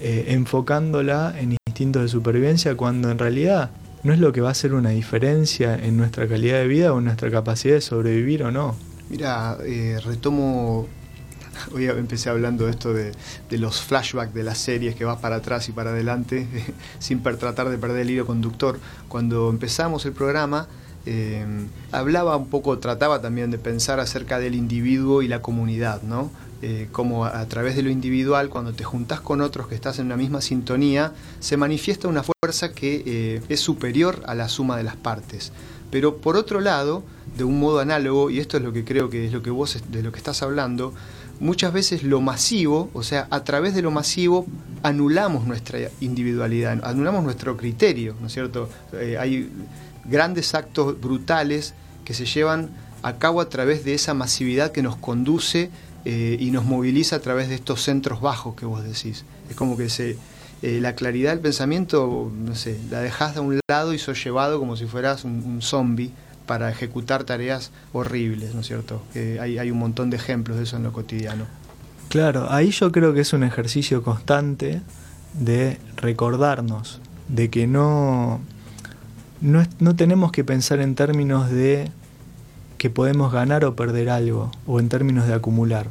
eh, 0.01 0.27
enfocándola 0.29 1.35
en 1.39 1.58
instintos 1.79 2.03
de 2.03 2.09
supervivencia 2.09 2.77
cuando 2.77 3.09
en 3.09 3.21
realidad 3.21 3.71
no 4.03 4.13
es 4.13 4.19
lo 4.19 4.33
que 4.33 4.41
va 4.41 4.49
a 4.49 4.51
hacer 4.51 4.75
una 4.75 4.91
diferencia 4.91 5.77
en 5.77 5.97
nuestra 5.97 6.27
calidad 6.27 6.59
de 6.59 6.67
vida 6.67 6.93
o 6.93 6.99
en 6.99 7.05
nuestra 7.05 7.31
capacidad 7.31 7.75
de 7.75 7.81
sobrevivir 7.81 8.43
o 8.43 8.51
no. 8.51 8.75
Mira, 9.09 9.57
eh, 9.63 10.01
retomo, 10.05 10.89
hoy 11.73 11.87
empecé 11.87 12.31
hablando 12.31 12.65
de 12.65 12.73
esto 12.73 12.93
de, 12.93 13.13
los 13.51 13.81
flashbacks 13.81 14.35
de 14.35 14.43
las 14.43 14.59
series 14.59 14.97
que 14.97 15.05
vas 15.05 15.21
para 15.21 15.37
atrás 15.37 15.69
y 15.69 15.73
para 15.73 15.91
adelante, 15.91 16.49
sin 16.99 17.23
tratar 17.23 17.69
de 17.69 17.79
perder 17.79 18.01
el 18.01 18.11
hilo 18.11 18.27
conductor. 18.27 18.81
Cuando 19.07 19.49
empezamos 19.49 20.05
el 20.05 20.15
programa, 20.15 20.67
eh, 21.07 21.47
hablaba 21.93 22.37
un 22.37 22.49
poco, 22.49 22.77
trataba 22.81 23.23
también 23.23 23.53
de 23.53 23.59
pensar 23.59 24.01
acerca 24.01 24.41
del 24.41 24.57
individuo 24.57 25.23
y 25.23 25.29
la 25.29 25.43
comunidad, 25.43 26.03
¿no? 26.03 26.33
Eh, 26.61 26.89
como 26.91 27.25
a, 27.25 27.47
través 27.47 27.77
de 27.77 27.83
lo 27.83 27.91
individual, 27.91 28.49
cuando 28.49 28.73
te 28.73 28.83
juntás 28.83 29.21
con 29.21 29.41
otros 29.41 29.69
que 29.69 29.77
estás 29.77 30.01
en 30.01 30.07
una 30.07 30.17
misma 30.17 30.41
sintonía, 30.41 31.13
se 31.39 31.57
manifiesta 31.57 32.09
una 32.09 32.25
fuerza 32.25 32.73
que 32.73 33.03
eh, 33.07 33.43
es 33.49 33.61
superior 33.61 34.23
a 34.27 34.35
la 34.35 34.49
suma 34.49 34.77
de 34.77 34.83
las 34.83 34.97
partes. 34.97 35.53
Pero 35.93 36.17
por 36.17 36.37
otro 36.37 36.61
lado, 36.61 37.05
de 37.37 37.45
un 37.45 37.61
modo 37.61 37.79
análogo, 37.79 38.29
y 38.29 38.41
esto 38.41 38.57
es 38.57 38.65
lo 38.65 38.73
que 38.73 38.85
creo 38.85 39.09
que 39.09 39.27
es 39.27 39.33
lo 39.33 39.41
que 39.41 39.51
vos 39.51 39.79
de 39.89 40.03
lo 40.03 40.11
que 40.11 40.19
estás 40.19 40.43
hablando, 40.43 40.93
muchas 41.39 41.73
veces 41.73 42.03
lo 42.03 42.21
masivo, 42.21 42.91
o 42.93 43.05
sea, 43.05 43.29
a 43.31 43.45
través 43.45 43.75
de 43.75 43.83
lo 43.83 43.93
masivo 43.93 44.45
anulamos 44.83 45.47
nuestra 45.47 45.79
individualidad, 46.01 46.81
anulamos 46.83 47.23
nuestro 47.23 47.57
criterio, 47.57 48.17
¿no 48.21 48.27
es 48.27 48.33
cierto? 48.33 48.69
Eh, 48.93 49.17
hay 49.19 49.49
grandes 50.05 50.55
actos 50.55 51.01
brutales 51.01 51.75
que 52.05 52.15
se 52.15 52.27
llevan 52.27 52.71
a 53.03 53.19
cabo 53.19 53.41
a 53.41 53.49
través 53.49 53.85
de 53.85 53.95
esa 53.95 54.15
masividad 54.15 54.73
que 54.73 54.83
nos 54.83 54.97
conduce 54.97 55.71
eh, 56.05 56.37
y 56.39 56.51
nos 56.51 56.65
moviliza 56.65 57.17
a 57.17 57.21
través 57.21 57.49
de 57.49 57.55
estos 57.55 57.83
centros 57.83 58.21
bajos 58.21 58.55
que 58.55 58.67
vos 58.67 58.83
decís. 58.83 59.25
Es 59.51 59.57
como 59.57 59.77
que 59.77 59.89
se, 59.89 60.17
eh, 60.63 60.79
la 60.81 60.95
claridad 60.95 61.33
del 61.33 61.41
pensamiento, 61.41 62.31
no 62.35 62.55
sé, 62.55 62.79
la 62.91 63.01
dejás 63.01 63.35
de 63.35 63.41
un 63.41 63.61
lado 63.69 63.93
y 63.95 63.99
sos 63.99 64.23
llevado 64.23 64.59
como 64.59 64.77
si 64.77 64.87
fueras 64.87 65.25
un, 65.25 65.61
zombie 65.63 66.13
para 66.47 66.71
ejecutar 66.71 67.25
tareas 67.25 67.71
horribles, 67.93 68.55
¿no 68.55 68.63
es 68.63 68.67
cierto? 68.67 69.03
hay, 69.15 69.59
hay 69.59 69.71
un 69.71 69.79
montón 69.79 70.09
de 70.09 70.17
ejemplos 70.17 70.57
de 70.57 70.63
eso 70.63 70.77
en 70.77 70.85
lo 70.85 70.93
cotidiano. 70.93 71.45
Claro, 72.09 72.51
ahí 72.51 72.71
yo 72.71 72.91
creo 72.91 73.13
que 73.13 73.21
es 73.21 73.35
un 73.35 73.45
ejercicio 73.45 74.03
constante 74.03 74.81
de 75.35 75.79
recordarnos 75.97 77.01
de 77.29 77.51
que 77.51 77.67
no, 77.67 78.41
no, 79.41 79.63
no 79.79 79.97
tenemos 79.97 80.33
que 80.33 80.45
pensar 80.45 80.81
en 80.81 80.95
términos 80.95 81.51
de 81.51 81.91
que 82.79 82.91
podemos 82.91 83.33
ganar 83.33 83.65
o 83.65 83.77
perder 83.77 84.09
algo, 84.09 84.51
o 84.67 84.81
en 84.81 84.89
términos 84.89 85.27
de 85.27 85.35
acumular. 85.35 85.89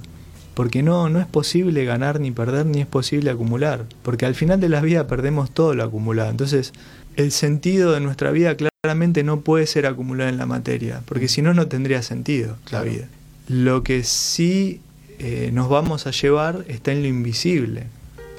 Porque 0.53 0.81
no, 0.81 1.09
no 1.09 1.19
es 1.19 1.27
posible 1.27 1.85
ganar 1.85 2.19
ni 2.19 2.31
perder, 2.31 2.65
ni 2.65 2.81
es 2.81 2.87
posible 2.87 3.29
acumular. 3.29 3.85
Porque 4.01 4.25
al 4.25 4.33
final 4.33 4.59
de 4.59 4.69
la 4.69 4.81
vida 4.81 5.05
perdemos 5.05 5.51
todo 5.51 5.75
lo 5.75 5.83
acumulado. 5.83 6.31
Entonces, 6.31 6.73
el 7.15 7.31
sentido 7.31 7.91
de 7.91 7.99
nuestra 7.99 8.31
vida 8.31 8.55
claramente 8.55 9.23
no 9.23 9.41
puede 9.41 9.67
ser 9.67 9.85
acumular 9.85 10.29
en 10.29 10.37
la 10.37 10.45
materia, 10.45 11.01
porque 11.05 11.27
si 11.27 11.41
no, 11.41 11.53
no 11.53 11.67
tendría 11.67 12.01
sentido 12.01 12.57
la 12.71 12.81
vida. 12.81 13.07
Lo 13.47 13.83
que 13.83 14.03
sí 14.03 14.81
eh, 15.19 15.49
nos 15.51 15.67
vamos 15.67 16.07
a 16.07 16.11
llevar 16.11 16.63
está 16.67 16.91
en 16.91 17.01
lo 17.01 17.07
invisible. 17.07 17.83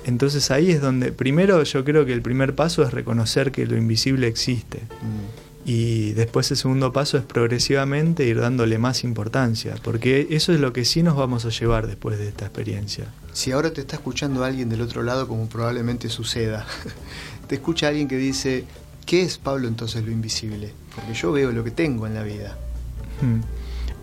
Entonces 0.05 0.50
ahí 0.50 0.71
es 0.71 0.81
donde, 0.81 1.12
primero 1.12 1.62
yo 1.64 1.85
creo 1.85 2.07
que 2.07 2.12
el 2.12 2.23
primer 2.23 2.55
paso 2.55 2.83
es 2.83 2.93
reconocer 2.93 3.52
que 3.52 3.67
lo 3.67 3.76
invisible 3.76 4.26
existe. 4.26 4.78
Mm. 4.78 5.48
Y 5.69 6.13
después 6.13 6.51
el 6.51 6.57
segundo 6.57 6.95
paso 6.95 7.19
es 7.19 7.25
progresivamente 7.25 8.25
ir 8.25 8.41
dándole 8.41 8.79
más 8.79 9.05
importancia, 9.05 9.75
porque 9.85 10.29
eso 10.31 10.55
es 10.55 10.61
lo 10.61 10.73
que 10.73 10.87
sí 10.87 11.03
nos 11.03 11.15
vamos 11.15 11.45
a 11.45 11.51
llevar 11.51 11.87
después 11.87 12.19
de 12.19 12.27
esta 12.27 12.47
experiencia. 12.47 13.13
Si 13.35 13.53
ahora 13.53 13.71
te 13.71 13.83
está 13.83 13.97
escuchando 13.97 14.45
alguien 14.45 14.71
del 14.71 14.81
otro 14.81 15.03
lado, 15.03 15.29
como 15.29 15.47
probablemente 15.47 16.09
suceda, 16.09 16.65
te 17.49 17.57
escucha 17.57 17.89
alguien 17.89 18.09
que 18.09 18.17
dice, 18.17 18.65
¿qué 19.05 19.21
es 19.21 19.37
Pablo 19.37 19.69
entonces 19.69 20.03
lo 20.07 20.11
invisible? 20.11 20.73
Porque 20.95 21.13
yo 21.13 21.33
veo 21.33 21.53
lo 21.53 21.63
que 21.63 21.71
tengo 21.71 22.07
en 22.07 22.15
la 22.15 22.23
vida. 22.23 22.57
Hmm. 23.21 23.41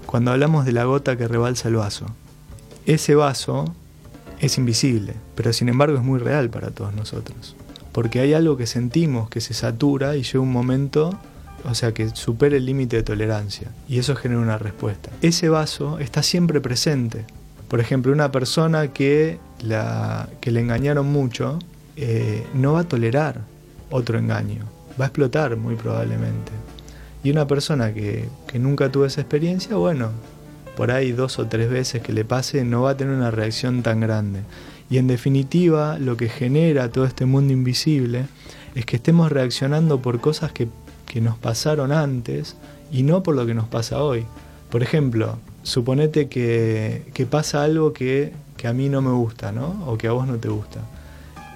Cuando 0.05 0.29
hablamos 0.29 0.65
de 0.65 0.72
la 0.72 0.84
gota 0.84 1.17
que 1.17 1.27
rebalsa 1.27 1.69
el 1.69 1.77
vaso, 1.77 2.05
ese 2.86 3.15
vaso 3.15 3.74
es 4.39 4.60
invisible, 4.60 5.15
pero 5.34 5.51
sin 5.51 5.69
embargo 5.69 5.98
es 5.98 6.03
muy 6.03 6.19
real 6.19 6.51
para 6.51 6.69
todos 6.69 6.93
nosotros. 6.93 7.55
Porque 7.91 8.19
hay 8.19 8.36
algo 8.36 8.55
que 8.55 8.67
sentimos 8.67 9.31
que 9.31 9.41
se 9.41 9.55
satura 9.55 10.15
y 10.15 10.22
llega 10.22 10.41
un 10.41 10.51
momento 10.51 11.19
o 11.67 11.75
sea, 11.75 11.93
que 11.93 12.10
supere 12.10 12.57
el 12.57 12.65
límite 12.65 12.98
de 12.98 13.03
tolerancia. 13.03 13.72
Y 13.88 14.00
eso 14.00 14.15
genera 14.15 14.41
una 14.41 14.57
respuesta. 14.57 15.10
Ese 15.22 15.50
vaso 15.50 16.00
está 16.00 16.24
siempre 16.24 16.62
presente. 16.62 17.25
Por 17.67 17.79
ejemplo, 17.79 18.12
una 18.12 18.31
persona 18.31 18.89
que, 18.89 19.39
la, 19.62 20.29
que 20.41 20.51
le 20.51 20.60
engañaron 20.60 21.07
mucho 21.07 21.60
eh, 21.95 22.45
no 22.53 22.74
va 22.74 22.81
a 22.81 22.84
tolerar 22.84 23.41
otro 23.89 24.19
engaño. 24.19 24.65
Va 25.00 25.05
a 25.05 25.07
explotar 25.07 25.57
muy 25.57 25.75
probablemente. 25.75 26.51
Y 27.24 27.31
una 27.31 27.48
persona 27.48 27.93
que, 27.93 28.29
que 28.48 28.60
nunca 28.60 28.91
tuvo 28.91 29.05
esa 29.05 29.22
experiencia, 29.22 29.75
bueno, 29.75 30.12
por 30.77 30.91
ahí 30.91 31.12
dos 31.12 31.39
o 31.39 31.48
tres 31.48 31.69
veces 31.69 32.01
que 32.01 32.13
le 32.13 32.25
pase, 32.25 32.63
no 32.63 32.84
va 32.84 32.91
a 32.91 32.98
tener 32.98 33.15
una 33.15 33.31
reacción 33.31 33.81
tan 33.81 34.00
grande. 34.00 34.41
Y 34.89 34.98
en 34.98 35.07
definitiva, 35.07 35.98
lo 35.98 36.17
que 36.17 36.29
genera 36.29 36.91
todo 36.91 37.05
este 37.05 37.25
mundo 37.25 37.53
invisible 37.53 38.25
es 38.75 38.86
que 38.86 38.98
estemos 38.98 39.31
reaccionando 39.31 40.01
por 40.01 40.19
cosas 40.19 40.51
que 40.51 40.67
que 41.05 41.21
nos 41.21 41.38
pasaron 41.38 41.91
antes 41.91 42.55
y 42.91 43.03
no 43.03 43.24
por 43.24 43.35
lo 43.35 43.45
que 43.45 43.53
nos 43.53 43.67
pasa 43.67 44.01
hoy. 44.03 44.25
Por 44.69 44.83
ejemplo, 44.83 45.38
suponete 45.63 46.27
que, 46.27 47.27
pasa 47.29 47.63
algo 47.63 47.93
que, 47.93 48.33
que, 48.57 48.67
a 48.67 48.74
mí 48.74 48.89
no 48.89 49.01
me 49.01 49.12
gusta, 49.12 49.51
¿no? 49.51 49.83
O 49.88 49.97
que 49.97 50.07
a 50.07 50.12
vos 50.12 50.27
no 50.27 50.38
te 50.38 50.50
gusta. 50.50 50.79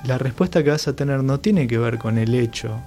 La 0.05 0.17
respuesta 0.17 0.63
que 0.63 0.69
vas 0.69 0.87
a 0.87 0.95
tener 0.95 1.23
no 1.23 1.39
tiene 1.39 1.67
que 1.67 1.77
ver 1.77 1.97
con 1.97 2.17
el 2.17 2.33
hecho 2.33 2.79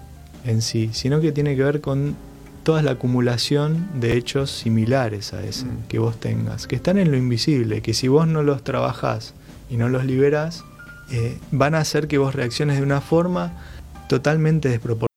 en 0.45 0.63
sí, 0.63 0.91
sino 0.93 1.21
que 1.21 1.33
tiene 1.33 1.57
que 1.57 1.63
ver 1.63 1.81
con 1.81 2.17
toda 2.63 2.83
la 2.83 2.93
acumulación 2.93 3.89
de 4.01 4.17
hechos 4.17 4.51
similares 4.51 5.33
a 5.33 5.43
ese 5.43 5.67
mm. 5.67 5.89
que 5.89 5.99
vos 5.99 6.19
tengas, 6.19 6.67
que 6.67 6.77
están 6.77 6.99
en 6.99 7.11
lo 7.11 7.17
invisible, 7.17 7.83
que 7.83 7.95
si 7.95 8.09
vos 8.09 8.27
no 8.27 8.43
los 8.43 8.63
trabajás 8.63 9.35
y 9.69 9.77
no 9.77 9.89
los 9.89 10.05
liberás, 10.05 10.65
eh, 11.11 11.39
van 11.51 11.75
a 11.75 11.79
hacer 11.79 12.09
que 12.09 12.19
vos 12.19 12.35
reacciones 12.35 12.77
de 12.79 12.83
una 12.83 13.01
forma 13.01 13.53
totalmente 14.09 14.69
desproporcionada. 14.69 15.12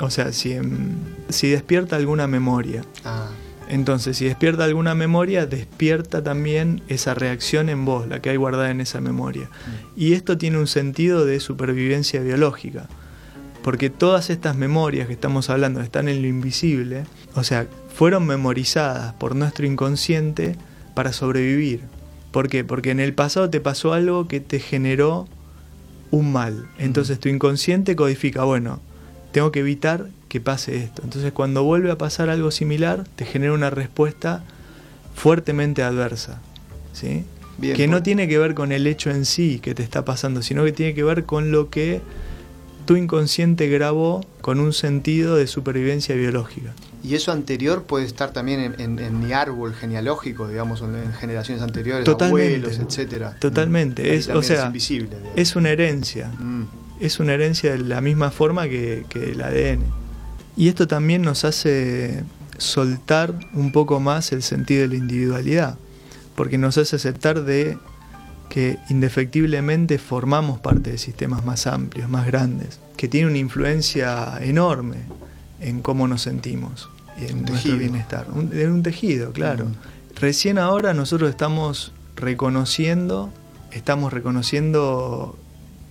O 0.00 0.10
sea, 0.10 0.32
si, 0.32 0.52
em, 0.52 0.96
si 1.28 1.50
despierta 1.50 1.96
alguna 1.96 2.26
memoria. 2.26 2.84
Ah. 3.04 3.28
Entonces, 3.68 4.16
si 4.16 4.24
despierta 4.24 4.64
alguna 4.64 4.96
memoria, 4.96 5.46
despierta 5.46 6.24
también 6.24 6.82
esa 6.88 7.14
reacción 7.14 7.68
en 7.68 7.84
vos, 7.84 8.08
la 8.08 8.20
que 8.20 8.30
hay 8.30 8.36
guardada 8.36 8.70
en 8.70 8.80
esa 8.80 9.00
memoria. 9.00 9.44
Mm. 9.44 10.00
Y 10.00 10.12
esto 10.14 10.36
tiene 10.36 10.58
un 10.58 10.66
sentido 10.66 11.24
de 11.24 11.38
supervivencia 11.38 12.20
biológica, 12.20 12.88
porque 13.62 13.88
todas 13.88 14.28
estas 14.28 14.56
memorias 14.56 15.06
que 15.06 15.12
estamos 15.12 15.50
hablando 15.50 15.80
están 15.82 16.08
en 16.08 16.20
lo 16.20 16.26
invisible, 16.26 17.04
o 17.34 17.44
sea, 17.44 17.68
fueron 17.94 18.26
memorizadas 18.26 19.12
por 19.14 19.36
nuestro 19.36 19.66
inconsciente 19.66 20.56
para 20.94 21.12
sobrevivir. 21.12 21.82
¿Por 22.32 22.48
qué? 22.48 22.64
Porque 22.64 22.90
en 22.90 22.98
el 22.98 23.14
pasado 23.14 23.50
te 23.50 23.60
pasó 23.60 23.92
algo 23.92 24.26
que 24.26 24.40
te 24.40 24.58
generó 24.58 25.28
un 26.10 26.32
mal. 26.32 26.68
Entonces 26.78 27.20
tu 27.20 27.28
inconsciente 27.28 27.94
codifica, 27.94 28.44
bueno, 28.44 28.80
tengo 29.32 29.52
que 29.52 29.60
evitar 29.60 30.08
que 30.28 30.40
pase 30.40 30.76
esto. 30.76 31.02
Entonces 31.04 31.32
cuando 31.32 31.64
vuelve 31.64 31.90
a 31.90 31.98
pasar 31.98 32.30
algo 32.30 32.50
similar, 32.50 33.04
te 33.16 33.24
genera 33.24 33.52
una 33.52 33.70
respuesta 33.70 34.44
fuertemente 35.14 35.82
adversa. 35.82 36.40
¿sí? 36.92 37.24
que 37.60 37.88
no 37.88 38.02
tiene 38.02 38.26
que 38.28 38.38
ver 38.38 38.54
con 38.54 38.72
el 38.72 38.86
hecho 38.86 39.10
en 39.10 39.24
sí 39.24 39.60
que 39.60 39.74
te 39.74 39.82
está 39.82 40.04
pasando, 40.04 40.42
sino 40.42 40.64
que 40.64 40.72
tiene 40.72 40.94
que 40.94 41.02
ver 41.02 41.24
con 41.24 41.52
lo 41.52 41.68
que 41.68 42.00
tu 42.86 42.96
inconsciente 42.96 43.68
grabó 43.68 44.24
con 44.40 44.60
un 44.60 44.72
sentido 44.72 45.36
de 45.36 45.46
supervivencia 45.46 46.14
biológica. 46.14 46.72
Y 47.02 47.14
eso 47.14 47.32
anterior 47.32 47.84
puede 47.84 48.04
estar 48.04 48.32
también 48.32 48.74
en, 48.78 49.20
mi 49.20 49.32
árbol 49.32 49.74
genealógico, 49.74 50.48
digamos, 50.48 50.82
en 50.82 51.12
generaciones 51.14 51.62
anteriores, 51.62 52.06
abuelos, 52.08 52.78
etcétera. 52.78 53.36
Totalmente, 53.38 54.14
es, 54.14 54.28
o 54.28 54.42
sea, 54.42 54.72
es, 55.36 55.56
una 55.56 55.70
herencia. 55.70 56.28
Mm. 56.38 56.64
Es 57.00 57.18
una 57.18 57.34
herencia 57.34 57.72
de 57.72 57.78
la 57.78 58.00
misma 58.00 58.30
forma 58.30 58.68
que, 58.68 59.04
que 59.08 59.32
el 59.32 59.42
ADN. 59.42 59.82
Y 60.56 60.68
esto 60.68 60.86
también 60.86 61.22
nos 61.22 61.44
hace 61.44 62.22
soltar 62.58 63.34
un 63.54 63.72
poco 63.72 64.00
más 64.00 64.32
el 64.32 64.42
sentido 64.42 64.82
de 64.82 64.88
la 64.88 64.96
individualidad, 64.96 65.78
porque 66.36 66.58
nos 66.58 66.76
hace 66.78 66.96
aceptar 66.96 67.44
de 67.44 67.78
que 68.50 68.78
indefectiblemente 68.90 69.98
formamos 69.98 70.60
parte 70.60 70.90
de 70.90 70.98
sistemas 70.98 71.44
más 71.44 71.66
amplios, 71.66 72.10
más 72.10 72.26
grandes, 72.26 72.80
que 72.96 73.08
tienen 73.08 73.30
una 73.30 73.38
influencia 73.38 74.38
enorme 74.42 74.96
en 75.60 75.80
cómo 75.80 76.08
nos 76.08 76.22
sentimos 76.22 76.90
y 77.18 77.30
en 77.30 77.44
nuestro 77.44 77.76
bienestar. 77.76 78.26
en 78.34 78.72
un 78.72 78.82
tejido, 78.82 79.32
claro. 79.32 79.66
Mm. 79.66 80.18
Recién 80.20 80.58
ahora 80.58 80.92
nosotros 80.94 81.30
estamos 81.30 81.92
reconociendo, 82.16 83.30
estamos 83.70 84.12
reconociendo 84.12 85.38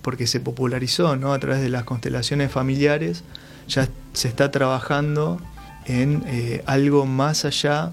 porque 0.02 0.26
se 0.26 0.40
popularizó 0.40 1.16
¿no? 1.16 1.32
a 1.32 1.38
través 1.38 1.60
de 1.60 1.68
las 1.68 1.84
constelaciones 1.84 2.50
familiares, 2.50 3.22
ya 3.68 3.88
se 4.12 4.28
está 4.28 4.50
trabajando 4.50 5.40
en 5.86 6.22
eh, 6.26 6.62
algo 6.66 7.06
más 7.06 7.44
allá 7.44 7.92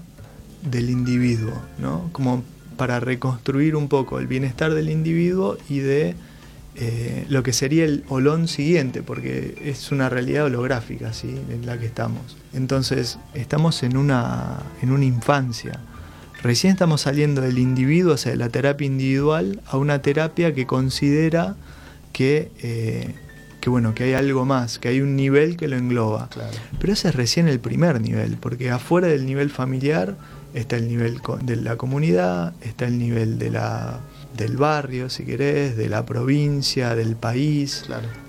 del 0.62 0.90
individuo, 0.90 1.54
¿no? 1.78 2.08
como 2.12 2.42
para 2.76 3.00
reconstruir 3.00 3.76
un 3.76 3.88
poco 3.88 4.18
el 4.18 4.26
bienestar 4.26 4.74
del 4.74 4.88
individuo 4.88 5.58
y 5.68 5.80
de 5.80 6.14
eh, 6.76 7.26
lo 7.28 7.42
que 7.42 7.52
sería 7.52 7.84
el 7.84 8.04
olón 8.08 8.46
siguiente, 8.46 9.02
porque 9.02 9.60
es 9.64 9.90
una 9.90 10.08
realidad 10.08 10.44
holográfica 10.44 11.12
¿sí? 11.12 11.28
en 11.50 11.66
la 11.66 11.78
que 11.78 11.86
estamos. 11.86 12.36
Entonces, 12.54 13.18
estamos 13.34 13.82
en 13.82 13.96
una, 13.96 14.62
en 14.80 14.92
una 14.92 15.04
infancia. 15.04 15.80
Recién 16.40 16.72
estamos 16.72 17.00
saliendo 17.00 17.40
del 17.40 17.58
individuo, 17.58 18.14
o 18.14 18.16
sea, 18.16 18.30
de 18.30 18.38
la 18.38 18.48
terapia 18.48 18.86
individual, 18.86 19.60
a 19.66 19.76
una 19.76 20.02
terapia 20.02 20.54
que 20.54 20.66
considera 20.66 21.56
que, 22.18 22.50
eh, 22.64 23.14
que, 23.60 23.70
bueno, 23.70 23.94
que 23.94 24.02
hay 24.02 24.14
algo 24.14 24.44
más, 24.44 24.80
que 24.80 24.88
hay 24.88 25.00
un 25.00 25.14
nivel 25.14 25.56
que 25.56 25.68
lo 25.68 25.76
engloba. 25.76 26.28
Pero 26.80 26.92
ese 26.92 27.10
es 27.10 27.14
recién 27.14 27.46
el 27.46 27.60
primer 27.60 28.00
nivel, 28.00 28.38
porque 28.38 28.72
afuera 28.72 29.06
del 29.06 29.24
nivel 29.24 29.50
familiar 29.50 30.16
está 30.52 30.74
el 30.74 30.88
nivel 30.88 31.20
de 31.42 31.54
la 31.54 31.76
comunidad, 31.76 32.54
está 32.60 32.86
el 32.86 32.98
nivel 32.98 33.38
de 33.38 33.52
la 33.52 34.00
del 34.36 34.56
barrio, 34.56 35.10
si 35.10 35.24
querés, 35.24 35.76
de 35.76 35.88
la 35.88 36.04
provincia, 36.06 36.96
del 36.96 37.14
país, 37.14 37.84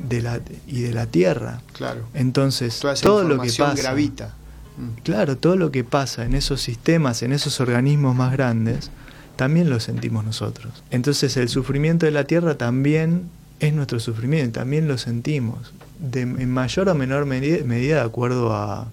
de 0.08 0.22
la, 0.22 0.40
y 0.68 0.82
de 0.82 0.94
la 0.94 1.08
tierra. 1.08 1.62
Claro. 1.74 2.08
Entonces, 2.14 2.80
todo 3.02 3.24
lo 3.24 3.40
que 3.42 3.52
pasa. 3.52 3.74
Gravita. 3.74 4.36
Mm. 4.78 5.02
Claro, 5.02 5.36
todo 5.36 5.56
lo 5.56 5.72
que 5.72 5.84
pasa 5.84 6.26
en 6.26 6.36
esos 6.36 6.62
sistemas, 6.62 7.24
en 7.24 7.34
esos 7.34 7.60
organismos 7.60 8.16
más 8.16 8.32
grandes, 8.34 8.92
también 9.36 9.68
lo 9.68 9.80
sentimos 9.80 10.26
nosotros. 10.26 10.84
Entonces, 10.92 11.38
el 11.38 11.50
sufrimiento 11.50 12.06
de 12.06 12.12
la 12.12 12.26
tierra 12.26 12.56
también 12.56 13.30
es 13.60 13.74
nuestro 13.74 14.00
sufrimiento, 14.00 14.60
también 14.60 14.88
lo 14.88 14.98
sentimos, 14.98 15.74
de, 16.00 16.22
en 16.22 16.52
mayor 16.52 16.88
o 16.90 16.96
menor 16.96 17.26
medida 17.26 17.96
de 17.96 18.02
acuerdo 18.02 18.54
a, 18.54 18.90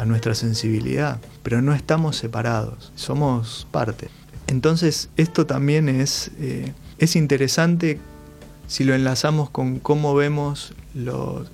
a 0.00 0.04
nuestra 0.06 0.34
sensibilidad, 0.34 1.20
pero 1.42 1.60
no 1.60 1.74
estamos 1.74 2.16
separados, 2.16 2.90
somos 2.94 3.66
parte. 3.70 4.08
Entonces, 4.46 5.10
esto 5.18 5.44
también 5.44 5.90
es, 5.90 6.30
eh, 6.40 6.72
es 6.98 7.16
interesante 7.16 8.00
si 8.66 8.84
lo 8.84 8.94
enlazamos 8.94 9.50
con 9.50 9.78
cómo 9.78 10.14
vemos 10.14 10.72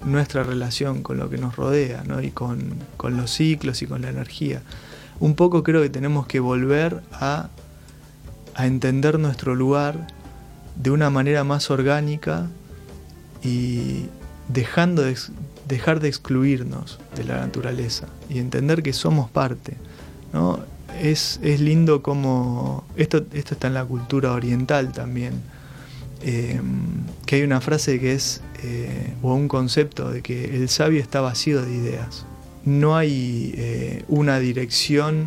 nuestra 0.04 0.44
relación 0.44 1.02
con 1.02 1.18
lo 1.18 1.28
que 1.28 1.38
nos 1.38 1.56
rodea 1.56 2.04
¿no? 2.06 2.22
y 2.22 2.30
con, 2.30 2.74
los 3.02 3.32
ciclos 3.32 3.82
y 3.82 3.86
con 3.86 4.02
la 4.02 4.10
energía. 4.10 4.62
Un 5.18 5.34
poco 5.34 5.64
creo 5.64 5.82
que 5.82 5.90
tenemos 5.90 6.28
que 6.28 6.38
volver 6.38 7.02
a, 7.12 7.48
a 8.54 8.66
entender 8.66 9.18
nuestro 9.18 9.56
lugar 9.56 10.06
de 10.76 10.90
una 10.90 11.10
manera 11.10 11.44
más 11.44 11.70
orgánica 11.70 12.48
y 13.42 14.06
dejando 14.48 15.02
de, 15.02 15.16
dejar 15.68 16.00
de 16.00 16.08
excluirnos 16.08 16.98
de 17.16 17.24
la 17.24 17.38
naturaleza 17.38 18.06
y 18.28 18.38
entender 18.38 18.82
que 18.82 18.92
somos 18.92 19.30
parte. 19.30 19.76
¿no? 20.32 20.60
es, 21.00 21.40
lindo 21.42 22.02
como, 22.02 22.84
esto, 22.96 23.24
esto 23.32 23.54
está 23.54 23.66
en 23.66 23.74
la 23.74 23.84
cultura 23.84 24.32
oriental 24.32 24.92
también, 24.92 25.34
eh, 26.22 26.60
que 27.26 27.36
hay 27.36 27.42
una 27.42 27.60
frase 27.60 28.00
que 28.00 28.14
es, 28.14 28.42
eh, 28.62 29.14
o 29.22 29.34
un 29.34 29.48
concepto 29.48 30.10
de 30.10 30.22
que 30.22 30.56
el 30.56 30.68
sabio 30.68 31.00
está 31.00 31.20
vacío 31.20 31.62
de 31.62 31.72
ideas. 31.74 32.24
No 32.64 32.96
hay 32.96 33.54
eh, 33.56 34.04
una 34.08 34.38
dirección 34.38 35.26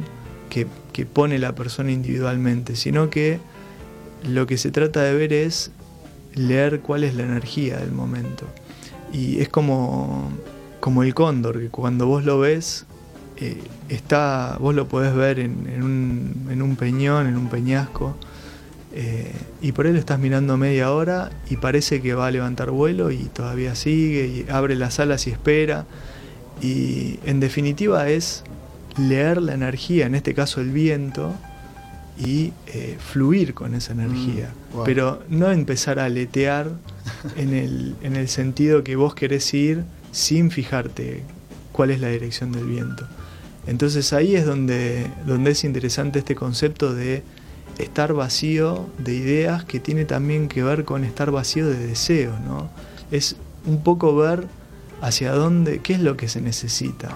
que, 0.50 0.68
que 0.94 1.06
pone 1.06 1.40
la 1.40 1.56
persona 1.56 1.92
individualmente, 1.92 2.76
sino 2.76 3.10
que 3.10 3.40
lo 4.24 4.48
que 4.48 4.58
se 4.58 4.72
trata 4.72 5.04
de 5.04 5.14
ver 5.14 5.34
es 5.34 5.72
leer 6.34 6.82
cuál 6.82 7.04
es 7.04 7.16
la 7.16 7.24
energía 7.24 7.78
del 7.78 7.92
momento. 7.92 8.46
Y 9.12 9.40
es 9.40 9.50
como, 9.50 10.32
como 10.80 11.04
el 11.04 11.14
cóndor, 11.14 11.60
que 11.60 11.70
cuando 11.70 12.06
vos 12.06 12.26
lo 12.26 12.40
ves 12.40 12.86
eh, 13.38 13.58
está, 13.88 14.58
vos 14.60 14.76
lo 14.76 14.88
podés 14.88 15.16
ver 15.16 15.40
en, 15.40 15.82
un, 15.82 16.76
peñón, 16.78 17.28
en 17.28 17.38
un 17.38 17.48
peñasco, 17.50 18.16
eh, 18.94 19.32
y 19.62 19.72
por 19.72 19.88
él 19.88 19.94
lo 19.94 20.00
estás 20.00 20.20
mirando 20.20 20.58
media 20.58 20.92
hora 20.92 21.30
y 21.50 21.58
parece 21.58 22.02
que 22.02 22.14
va 22.16 22.28
a 22.28 22.32
levantar 22.32 22.72
vuelo 22.72 23.12
y 23.12 23.26
todavía 23.26 23.76
sigue 23.76 24.26
y 24.26 24.52
abre 24.52 24.76
las 24.76 25.00
alas 25.00 25.26
y 25.28 25.32
espera. 25.32 25.86
Y 26.62 27.20
en 27.26 27.40
definitiva 27.40 28.10
es 28.10 28.44
leer 28.98 29.42
la 29.42 29.54
energía, 29.54 30.06
en 30.06 30.16
este 30.16 30.34
caso 30.34 30.60
el 30.60 30.72
viento, 30.72 31.34
y 32.20 32.52
eh, 32.68 32.98
fluir 33.00 33.54
con 33.54 33.74
esa 33.74 33.94
energía. 33.94 34.54
Mm, 34.74 34.84
Pero 34.84 35.24
no 35.30 35.52
empezar 35.52 36.00
a 36.00 36.06
aletear 36.06 36.70
en 37.38 37.54
el, 37.54 37.96
en 38.04 38.16
el 38.16 38.28
sentido 38.28 38.84
que 38.84 38.96
vos 38.96 39.16
querés 39.16 39.54
ir 39.54 39.84
sin 40.12 40.52
fijarte 40.52 41.24
cuál 41.72 41.92
es 41.92 42.02
la 42.02 42.10
dirección 42.10 42.52
del 42.52 42.66
viento. 42.66 43.08
Entonces 43.68 44.14
ahí 44.14 44.36
es 44.36 44.46
donde, 44.46 45.08
donde 45.26 45.52
es 45.52 45.64
interesante 45.64 46.20
este 46.20 46.36
concepto 46.36 46.94
de 46.94 47.24
estar 47.78 48.14
vacío 48.14 48.90
de 48.98 49.14
ideas 49.14 49.64
que 49.64 49.80
tiene 49.80 50.06
también 50.06 50.50
que 50.50 50.64
ver 50.64 50.86
con 50.86 51.04
estar 51.04 51.32
vacío 51.32 51.68
de 51.68 51.78
deseos, 51.78 52.40
¿no? 52.42 52.70
Es 53.12 53.38
un 53.66 53.84
poco 53.84 54.16
ver 54.16 54.46
hacia 55.02 55.32
dónde, 55.32 55.80
qué 55.80 55.94
es 55.94 56.00
lo 56.02 56.18
que 56.18 56.28
se 56.28 56.42
necesita, 56.42 57.10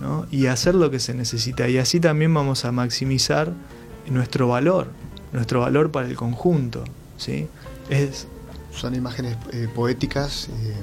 ¿no? 0.00 0.26
Y 0.30 0.46
hacer 0.46 0.74
lo 0.74 0.90
que 0.90 0.98
se 0.98 1.14
necesita. 1.14 1.68
Y 1.68 1.78
así 1.78 2.00
también 2.00 2.34
vamos 2.34 2.64
a 2.64 2.72
maximizar 2.72 3.52
nuestro 4.08 4.48
valor, 4.48 4.88
nuestro 5.32 5.60
valor 5.60 5.90
para 5.90 6.06
el 6.06 6.16
conjunto, 6.16 6.84
¿sí? 7.16 7.48
Es, 7.88 8.26
Son 8.74 8.94
imágenes 8.94 9.36
eh, 9.52 9.68
poéticas 9.74 10.48
eh, 10.48 10.74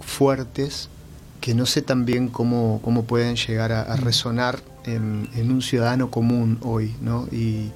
fuertes 0.00 0.88
que 1.40 1.54
no 1.54 1.66
sé 1.66 1.82
también 1.82 2.28
cómo, 2.28 2.80
cómo 2.82 3.04
pueden 3.04 3.36
llegar 3.36 3.72
a, 3.72 3.96
mm. 3.96 4.00
resonar 4.00 4.58
en, 4.84 5.28
un 5.50 5.62
ciudadano 5.62 6.10
común 6.10 6.58
hoy, 6.62 6.94
¿no? 7.00 7.28
Y, 7.30 7.70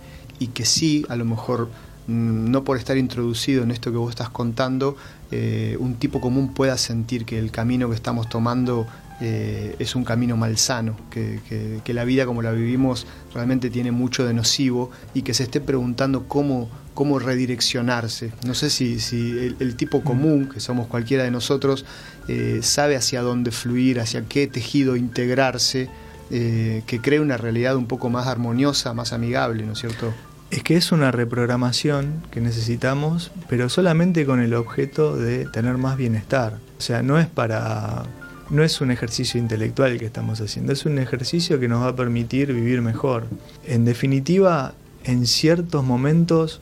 que 0.54 0.64
sí, 0.64 1.04
a 1.10 1.16
lo 1.16 1.26
mejor, 1.26 1.68
mm, 2.06 2.50
no 2.50 2.64
por 2.64 2.78
estar 2.78 2.96
introducido 2.96 3.62
en 3.62 3.70
esto 3.70 3.92
que 3.92 3.98
vos 3.98 4.10
estás 4.10 4.30
contando, 4.30 4.96
eh, 5.30 5.76
un 5.78 5.94
tipo 5.96 6.20
común 6.20 6.54
pueda 6.54 6.76
sentir 6.78 7.24
que 7.24 7.38
el 7.38 7.50
camino 7.50 7.88
que 7.90 7.94
estamos 7.94 8.28
tomando 8.28 8.86
eh, 9.20 9.76
es 9.78 9.94
un 9.94 10.04
camino 10.04 10.36
malsano, 10.36 10.96
que, 11.10 11.40
que, 11.84 11.94
la 11.94 12.04
vida 12.04 12.24
como 12.24 12.40
la 12.40 12.52
vivimos 12.52 13.06
realmente 13.34 13.68
tiene 13.68 13.90
mucho 13.90 14.24
de 14.24 14.32
nocivo 14.32 14.90
y 15.12 15.22
que 15.22 15.34
se 15.34 15.42
esté 15.42 15.60
preguntando 15.60 16.26
cómo, 16.26 16.70
cómo 16.94 17.18
redireccionarse. 17.18 18.32
No 18.46 18.54
sé 18.54 18.70
si, 18.70 18.98
si 18.98 19.54
el, 19.58 19.76
tipo 19.76 20.02
común, 20.02 20.48
que 20.48 20.60
somos 20.60 20.86
cualquiera 20.86 21.24
de 21.24 21.30
nosotros, 21.30 21.84
eh, 22.28 22.60
sabe 22.62 22.96
hacia 22.96 23.20
dónde 23.20 23.50
fluir, 23.50 24.00
hacia 24.00 24.24
qué 24.24 24.46
tejido 24.46 24.96
integrarse, 24.96 25.90
eh, 26.30 26.82
que 26.86 27.00
cree 27.00 27.20
una 27.20 27.36
realidad 27.36 27.76
un 27.76 27.86
poco 27.86 28.08
más 28.08 28.26
armoniosa, 28.26 28.94
más 28.94 29.12
amigable, 29.12 29.66
¿no 29.66 29.72
es 29.72 29.80
cierto? 29.80 30.14
Es 30.50 30.62
que 30.62 30.76
es 30.76 30.92
una 30.92 31.10
reprogramación 31.10 32.22
que 32.30 32.40
necesitamos, 32.40 33.32
pero 33.48 33.68
solamente 33.68 34.24
con 34.24 34.40
el 34.40 34.54
objeto 34.54 35.16
de 35.16 35.46
tener 35.46 35.76
más 35.76 35.96
bienestar. 35.96 36.58
O 36.78 36.80
sea, 36.80 37.02
no 37.02 37.18
es 37.18 37.26
para 37.26 38.04
no 38.50 38.62
es 38.64 38.80
un 38.80 38.90
ejercicio 38.90 39.40
intelectual 39.40 39.98
que 39.98 40.06
estamos 40.06 40.40
haciendo, 40.40 40.72
es 40.72 40.84
un 40.84 40.98
ejercicio 40.98 41.60
que 41.60 41.68
nos 41.68 41.82
va 41.82 41.88
a 41.88 41.96
permitir 41.96 42.52
vivir 42.52 42.82
mejor. 42.82 43.26
En 43.64 43.84
definitiva, 43.84 44.74
en 45.04 45.26
ciertos 45.26 45.84
momentos 45.84 46.60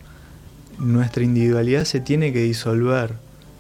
nuestra 0.79 1.24
individualidad 1.24 1.85
se 1.85 2.01
tiene 2.01 2.33
que 2.33 2.42
disolver 2.42 3.14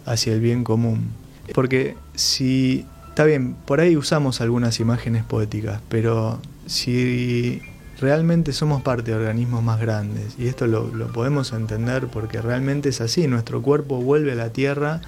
hacia 0.04 0.32
el 0.32 0.40
bien 0.40 0.64
común. 0.64 1.08
Porque 1.54 1.96
si, 2.14 2.86
está 3.08 3.24
bien, 3.24 3.54
por 3.54 3.80
ahí 3.80 3.96
usamos 3.96 4.40
algunas 4.40 4.80
imágenes 4.80 5.24
poéticas, 5.24 5.80
pero 5.88 6.40
si 6.66 7.60
realmente 8.00 8.52
somos 8.52 8.82
parte 8.82 9.10
de 9.10 9.16
organismos 9.16 9.62
más 9.62 9.80
grandes, 9.80 10.34
y 10.38 10.46
esto 10.46 10.66
lo, 10.66 10.90
podemos 11.12 11.52
entender 11.52 12.06
porque 12.08 12.40
realmente 12.40 12.90
es 12.90 13.00
así, 13.00 13.26
nuestro 13.26 13.62
cuerpo 13.62 14.00
vuelve 14.00 14.32
a 14.32 14.36
la 14.36 14.50
tierra 14.50 15.00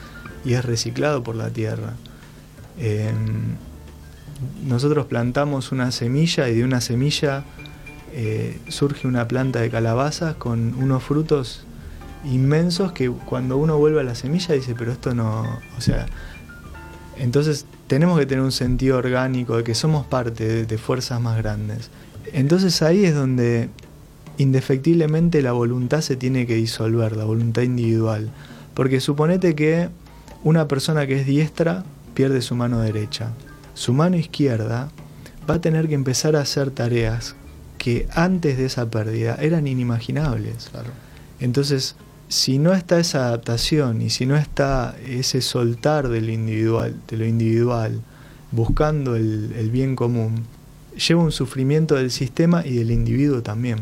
y 0.44 0.54
es 0.54 0.64
reciclado 0.64 1.22
por 1.22 1.37
la 1.37 1.50
tierra. 1.50 1.94
Em, 2.81 3.57
nosotros 4.66 5.07
plantamos 5.07 5.71
una 5.71 5.93
semilla 5.93 6.49
y 6.49 6.57
de 6.57 6.64
una 6.64 6.81
semilla 6.81 7.45
eh, 8.12 8.59
surge 8.69 9.07
una 9.07 9.29
planta 9.29 9.61
de 9.61 9.71
calabaza 9.71 10.35
con 10.35 10.75
unos 10.75 11.03
frutos 11.03 11.64
inmensos 12.25 12.93
que 12.93 13.11
cuando 13.11 13.57
uno 13.57 13.79
vuelve 13.79 14.01
a 14.01 14.03
la 14.03 14.14
semilla 14.14 14.55
dice, 14.55 14.75
pero 14.77 14.93
esto 14.93 15.14
no, 15.14 15.43
o 15.77 15.81
sea, 15.81 16.07
entonces 17.19 17.66
tenemos 17.87 18.19
que 18.19 18.27
tener 18.27 18.43
un 18.43 18.53
sentido 18.53 18.97
orgánico 18.97 19.59
de 19.59 19.64
que 19.64 19.75
somos 19.75 20.07
parte 20.07 20.64
de, 20.64 20.79
fuerzas 20.79 21.21
más 21.21 21.37
grandes. 21.37 21.90
Entonces 22.33 22.81
ahí 22.83 23.05
es 23.05 23.14
donde 23.14 23.69
indefectiblemente 24.38 25.43
la 25.43 25.53
voluntad 25.53 26.01
se 26.01 26.16
tiene 26.16 26.47
que 26.47 26.55
disolver, 26.55 27.16
la 27.16 27.25
voluntad 27.25 27.62
individual. 27.62 28.31
Porque 28.75 29.01
suponete 29.01 29.55
que 29.55 29.90
una 30.45 30.66
persona 30.66 31.07
que 31.07 31.21
es 31.21 31.27
diestra 31.27 31.85
pierde 32.14 32.42
su 32.42 32.55
mano 32.55 32.81
derecha. 32.81 33.33
Su 33.75 33.92
mano 33.92 34.16
izquierda 34.16 34.90
va 35.49 35.55
a 35.55 35.61
tener 35.61 35.88
que 35.88 35.94
empezar 35.94 36.37
a 36.37 36.40
hacer 36.40 36.70
tareas 36.70 37.35
que 37.79 38.07
antes 38.12 38.59
de 38.59 38.66
esa 38.66 38.90
pérdida 38.90 39.37
eran 39.40 39.66
inimaginables. 39.66 40.70
Entonces, 41.40 41.96
si 42.29 42.59
no 42.59 42.75
está 42.75 43.01
esa 43.01 43.27
adaptación 43.27 44.03
y 44.03 44.11
si 44.11 44.27
no 44.27 44.37
está 44.37 44.94
ese 45.05 45.40
soltar 45.40 46.09
del 46.09 46.31
individual, 46.31 46.94
de 47.09 47.16
lo 47.16 47.25
individual, 47.25 48.03
buscando 48.53 49.16
el, 49.16 49.70
bien 49.73 49.96
común, 49.96 50.44
lleva 50.94 51.23
un 51.23 51.33
sufrimiento 51.33 51.94
del 51.94 52.11
sistema 52.11 52.64
y 52.64 52.75
del 52.77 52.90
individuo 52.90 53.42
también. 53.42 53.79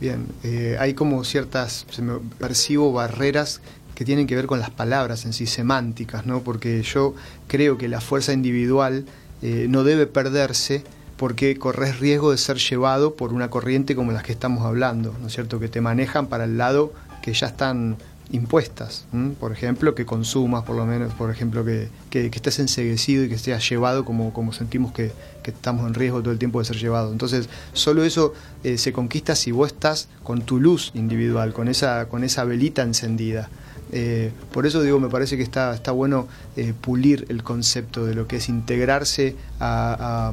Bien, 0.00 0.26
eh, 0.42 0.76
hay 0.80 0.94
como 0.94 1.22
ciertas, 1.24 1.86
se 1.90 2.02
me 2.02 2.14
percibo 2.38 2.92
barreras 2.92 3.60
que 3.96 4.04
tienen 4.04 4.28
que 4.28 4.36
ver 4.36 4.46
con 4.46 4.60
las 4.60 4.70
palabras 4.70 5.24
en 5.24 5.32
sí, 5.32 5.46
semánticas, 5.46 6.26
¿no? 6.26 6.42
Porque 6.42 6.82
yo 6.82 7.14
creo 7.48 7.78
que 7.78 7.88
la 7.88 8.00
fuerza 8.00 8.32
individual 8.32 9.06
eh, 9.42 9.66
no 9.68 9.82
debe 9.82 10.06
perderse 10.06 10.84
porque 11.16 11.56
corres 11.58 11.98
riesgo 11.98 12.30
de 12.30 12.36
ser 12.36 12.58
llevado 12.58 13.14
por 13.16 13.32
una 13.32 13.48
corriente 13.48 13.96
como 13.96 14.12
las 14.12 14.22
que 14.22 14.32
estamos 14.32 14.64
hablando, 14.66 15.16
¿no 15.20 15.28
es 15.28 15.32
cierto? 15.32 15.58
Que 15.58 15.68
te 15.68 15.80
manejan 15.80 16.26
para 16.26 16.44
el 16.44 16.58
lado 16.58 16.92
que 17.22 17.32
ya 17.32 17.46
están 17.46 17.96
impuestas, 18.32 19.06
por 19.38 19.52
ejemplo, 19.52 19.94
que 19.94 20.04
consumas, 20.04 20.64
por 20.64 20.74
lo 20.74 20.84
menos, 20.84 21.14
por 21.14 21.30
ejemplo, 21.30 21.64
que, 21.64 21.88
que, 22.10 22.26
estés 22.26 22.58
enseguecido 22.58 23.24
y 23.24 23.28
que 23.28 23.38
seas 23.38 23.66
llevado 23.68 24.04
como, 24.04 24.32
como 24.32 24.52
sentimos 24.52 24.92
que, 24.92 25.12
estamos 25.44 25.86
en 25.86 25.94
riesgo 25.94 26.20
todo 26.20 26.32
el 26.32 26.38
tiempo 26.38 26.58
de 26.58 26.64
ser 26.64 26.76
llevado. 26.76 27.12
Entonces, 27.12 27.48
solo 27.72 28.02
eso 28.02 28.34
eh, 28.64 28.78
se 28.78 28.92
conquista 28.92 29.36
si 29.36 29.52
vos 29.52 29.68
estás 29.68 30.08
con 30.24 30.42
tu 30.42 30.58
luz 30.58 30.90
individual, 30.94 31.52
con 31.52 31.68
esa, 31.68 32.08
con 32.08 32.24
esa 32.24 32.42
velita 32.44 32.82
encendida. 32.82 33.48
Eh, 33.92 34.32
por 34.52 34.66
eso 34.66 34.82
digo, 34.82 34.98
me 34.98 35.08
parece 35.08 35.36
que 35.36 35.42
está, 35.42 35.74
está 35.74 35.92
bueno 35.92 36.26
eh, 36.56 36.72
pulir 36.80 37.26
el 37.28 37.42
concepto 37.42 38.04
de 38.04 38.14
lo 38.14 38.26
que 38.26 38.36
es 38.36 38.48
integrarse 38.48 39.36
a, 39.60 40.32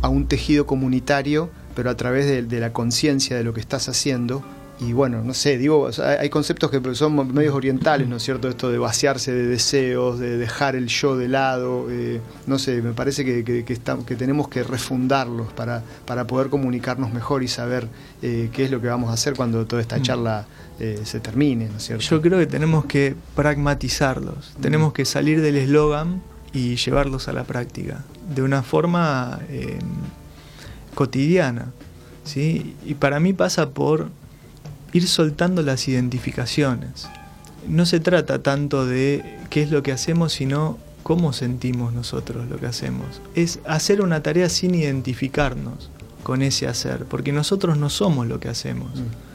a, 0.00 0.08
un 0.08 0.26
tejido 0.26 0.66
comunitario, 0.66 1.50
pero 1.74 1.90
a 1.90 1.96
través 1.96 2.48
de 2.48 2.60
la 2.60 2.72
conciencia 2.72 3.36
de 3.36 3.44
lo 3.44 3.54
que 3.54 3.60
estás 3.60 3.88
haciendo 3.88 4.42
y 4.84 4.92
bueno, 4.92 5.22
no 5.22 5.32
sé, 5.32 5.58
digo, 5.58 5.90
hay 6.18 6.28
conceptos 6.28 6.70
que 6.70 6.94
son 6.94 7.32
medios 7.32 7.54
orientales, 7.54 8.08
¿no 8.08 8.16
es 8.16 8.22
cierto? 8.22 8.48
Esto 8.48 8.70
de 8.70 8.78
vaciarse 8.78 9.32
de 9.32 9.46
deseos, 9.46 10.18
de 10.18 10.36
dejar 10.38 10.74
el 10.74 10.88
yo 10.88 11.16
de 11.16 11.28
lado, 11.28 11.86
eh, 11.88 12.20
no 12.46 12.58
sé, 12.58 12.82
me 12.82 12.92
parece 12.92 13.24
que, 13.24 13.44
que, 13.44 14.16
tenemos 14.16 14.48
que 14.48 14.64
refundarlos 14.64 15.52
para, 15.52 15.84
para 16.04 16.26
poder 16.26 16.48
comunicarnos 16.48 17.12
mejor 17.12 17.44
y 17.44 17.48
saber 17.48 17.86
eh, 18.22 18.50
qué 18.52 18.64
es 18.64 18.72
lo 18.72 18.80
que 18.80 18.88
vamos 18.88 19.10
a 19.10 19.12
hacer 19.12 19.34
cuando 19.34 19.66
toda 19.66 19.82
esta 19.82 19.98
mm. 19.98 20.02
charla 20.02 20.46
eh, 20.82 21.00
se 21.04 21.20
termine, 21.20 21.68
¿no 21.68 21.76
es 21.76 21.84
cierto? 21.84 22.04
Yo 22.04 22.20
creo 22.20 22.38
que 22.38 22.46
tenemos 22.46 22.84
que 22.86 23.14
pragmatizarlos, 23.34 24.54
mm. 24.58 24.60
tenemos 24.60 24.92
que 24.92 25.04
salir 25.04 25.40
del 25.40 25.56
eslogan 25.56 26.22
y 26.52 26.76
llevarlos 26.76 27.28
a 27.28 27.32
la 27.32 27.44
práctica, 27.44 28.04
de 28.34 28.42
una 28.42 28.62
forma 28.62 29.40
cotidiana, 30.94 31.72
¿sí? 32.24 32.76
Y 32.84 32.94
para 32.94 33.20
mí 33.20 33.32
pasa 33.32 33.70
por 33.70 34.10
ir 34.92 35.08
soltando 35.08 35.62
las 35.62 35.88
identificaciones. 35.88 37.08
No 37.68 37.86
se 37.86 38.00
trata 38.00 38.42
tanto 38.42 38.86
de 38.86 39.38
qué 39.50 39.62
es 39.62 39.70
lo 39.70 39.82
que 39.82 39.92
hacemos, 39.92 40.32
sino 40.32 40.78
cómo 41.02 41.32
sentimos 41.32 41.92
nosotros 41.92 42.48
lo 42.48 42.58
que 42.58 42.66
hacemos. 42.66 43.20
Es 43.34 43.60
hacer 43.66 44.02
una 44.02 44.22
tarea 44.22 44.48
sin 44.48 44.74
identificarnos 44.74 45.90
con 46.22 46.42
ese 46.42 46.68
hacer, 46.68 47.04
porque 47.06 47.32
nosotros 47.32 47.76
no 47.76 47.90
somos 47.90 48.26
lo 48.26 48.40
que 48.40 48.48
hacemos. 48.48 49.00
Mm. 49.00 49.31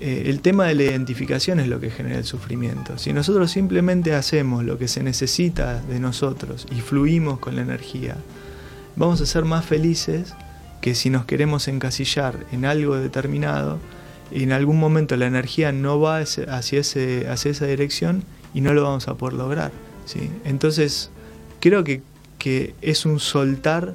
Eh, 0.00 0.24
el 0.26 0.40
tema 0.40 0.66
de 0.66 0.74
la 0.74 0.84
identificación 0.84 1.58
es 1.58 1.66
lo 1.66 1.80
que 1.80 1.90
genera 1.90 2.18
el 2.18 2.24
sufrimiento. 2.24 2.98
Si 2.98 3.12
nosotros 3.12 3.50
simplemente 3.50 4.14
hacemos 4.14 4.64
lo 4.64 4.78
que 4.78 4.86
se 4.86 5.02
necesita 5.02 5.80
de 5.82 5.98
nosotros 5.98 6.66
y 6.70 6.80
fluimos 6.80 7.40
con 7.40 7.56
la 7.56 7.62
energía, 7.62 8.16
vamos 8.96 9.20
a 9.20 9.26
ser 9.26 9.44
más 9.44 9.64
felices 9.64 10.34
que 10.80 10.94
si 10.94 11.10
nos 11.10 11.24
queremos 11.24 11.66
encasillar 11.66 12.46
en 12.52 12.64
algo 12.64 12.96
determinado 12.96 13.78
y 14.30 14.44
en 14.44 14.52
algún 14.52 14.78
momento 14.78 15.16
la 15.16 15.26
energía 15.26 15.72
no 15.72 15.98
va 15.98 16.18
hacia, 16.18 16.80
esa 16.80 17.66
dirección 17.66 18.22
y 18.54 18.60
no 18.60 18.74
lo 18.74 18.84
vamos 18.84 19.08
a 19.08 19.14
poder 19.14 19.34
lograr. 19.34 19.72
Entonces, 20.44 21.10
creo 21.60 21.82
que, 21.82 22.02
que 22.38 22.74
es 22.82 23.04
un 23.04 23.18
soltar 23.18 23.94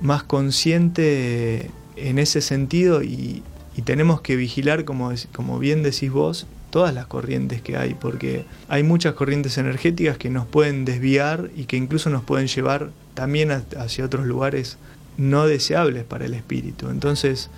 más 0.00 0.22
consciente 0.22 1.70
en 1.96 2.18
ese 2.18 2.40
sentido 2.40 3.02
y, 3.02 3.42
y 3.76 3.82
tenemos 3.82 4.20
que 4.20 4.36
vigilar, 4.36 4.84
como, 4.84 5.12
como 5.32 5.58
bien 5.58 5.82
decís 5.82 6.10
vos, 6.10 6.46
todas 6.70 6.94
las 6.94 7.06
corrientes 7.06 7.60
que 7.60 7.76
hay, 7.76 7.94
porque 7.94 8.46
hay 8.68 8.82
muchas 8.82 9.14
corrientes 9.14 9.58
energéticas 9.58 10.16
que 10.16 10.30
nos 10.30 10.46
pueden 10.46 10.84
desviar 10.84 11.50
y 11.54 11.64
que 11.64 11.76
incluso 11.76 12.08
nos 12.10 12.22
pueden 12.22 12.48
llevar 12.48 12.90
también 13.14 13.50
hacia 13.50 14.04
otros 14.04 14.26
lugares 14.26 14.78
no 15.18 15.46
deseables 15.46 16.04
para 16.04 16.24
el 16.24 16.34
espíritu. 16.34 16.88
Entonces, 16.88 17.50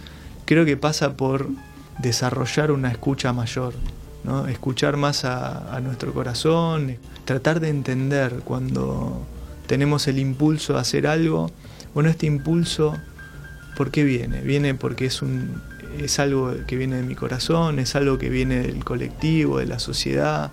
creo 0.44 0.64
que 0.64 0.76
pasa 0.76 1.16
por 1.16 1.48
desarrollar 1.98 2.72
una 2.72 2.90
escucha 2.90 3.32
mayor, 3.32 3.74
¿no? 4.24 4.48
escuchar 4.48 4.96
más 4.96 5.24
a, 5.24 5.80
nuestro 5.80 6.12
corazón, 6.12 6.96
tratar 7.24 7.60
de 7.60 7.68
entender 7.68 8.40
cuando 8.44 9.24
tenemos 9.66 10.08
el 10.08 10.18
impulso 10.18 10.76
a 10.76 10.80
hacer 10.80 11.06
algo, 11.06 11.50
bueno, 11.94 12.10
este 12.10 12.26
impulso, 12.26 12.96
¿por 13.76 13.92
qué 13.92 14.02
viene? 14.02 14.40
Viene 14.40 14.74
porque 14.74 15.06
es, 15.06 15.22
un, 15.22 15.62
es 15.98 16.18
algo 16.18 16.54
que 16.66 16.76
viene 16.76 16.96
de 16.96 17.02
mi 17.02 17.14
corazón, 17.14 17.78
es 17.78 17.94
algo 17.96 18.18
que 18.18 18.28
viene 18.28 18.60
del 18.60 18.84
colectivo, 18.84 19.58
de 19.58 19.66
la 19.66 19.78
sociedad, 19.78 20.52